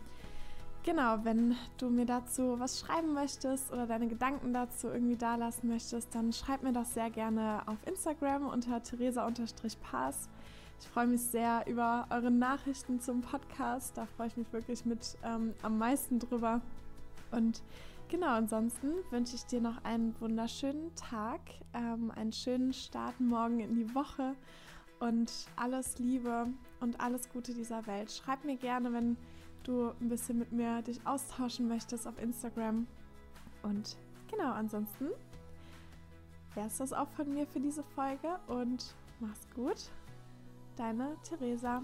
genau, 0.84 1.20
wenn 1.24 1.56
du 1.78 1.90
mir 1.90 2.06
dazu 2.06 2.60
was 2.60 2.80
schreiben 2.80 3.14
möchtest 3.14 3.72
oder 3.72 3.88
deine 3.88 4.08
Gedanken 4.08 4.54
dazu 4.54 4.88
irgendwie 4.88 5.16
dalassen 5.16 5.70
möchtest, 5.70 6.14
dann 6.14 6.34
schreib 6.34 6.64
mir 6.64 6.74
das 6.74 6.94
sehr 6.94 7.10
gerne 7.10 7.62
auf 7.66 7.78
Instagram 7.86 8.48
unter 8.48 8.82
theresa-pass. 8.82 10.30
Ich 10.80 10.88
freue 10.88 11.08
mich 11.08 11.22
sehr 11.22 11.66
über 11.68 12.08
eure 12.10 12.32
Nachrichten 12.32 13.00
zum 13.00 13.22
Podcast. 13.22 13.98
Da 13.98 14.06
freue 14.06 14.28
ich 14.28 14.38
mich 14.38 14.52
wirklich 14.52 14.86
mit 14.86 15.18
ähm, 15.24 15.54
am 15.62 15.78
meisten 15.78 16.20
drüber. 16.20 16.62
Und 17.32 17.62
Genau, 18.12 18.28
ansonsten 18.28 18.90
wünsche 19.10 19.38
ich 19.38 19.46
dir 19.46 19.62
noch 19.62 19.86
einen 19.86 20.14
wunderschönen 20.20 20.94
Tag, 20.96 21.40
ähm, 21.74 22.12
einen 22.14 22.34
schönen 22.34 22.74
Start 22.74 23.18
morgen 23.22 23.62
in 23.62 23.74
die 23.74 23.96
Woche 23.96 24.36
und 25.00 25.32
alles 25.56 25.98
Liebe 25.98 26.48
und 26.82 27.00
alles 27.00 27.30
Gute 27.30 27.54
dieser 27.54 27.88
Welt. 27.88 28.12
Schreib 28.12 28.44
mir 28.44 28.58
gerne, 28.58 28.92
wenn 28.92 29.16
du 29.68 29.92
ein 30.00 30.10
bisschen 30.10 30.40
mit 30.40 30.52
mir 30.52 30.82
dich 30.82 31.06
austauschen 31.06 31.68
möchtest 31.68 32.08
auf 32.08 32.22
Instagram. 32.22 32.88
Und 33.64 33.98
genau, 34.30 34.52
ansonsten 34.52 35.10
wäre 36.54 36.68
es 36.68 36.78
das 36.78 36.94
auch 36.94 37.10
von 37.10 37.34
mir 37.34 37.46
für 37.48 37.60
diese 37.60 37.84
Folge 37.84 38.40
und 38.48 38.96
mach's 39.20 39.48
gut. 39.56 39.90
Deine 40.78 41.16
Theresa. 41.24 41.82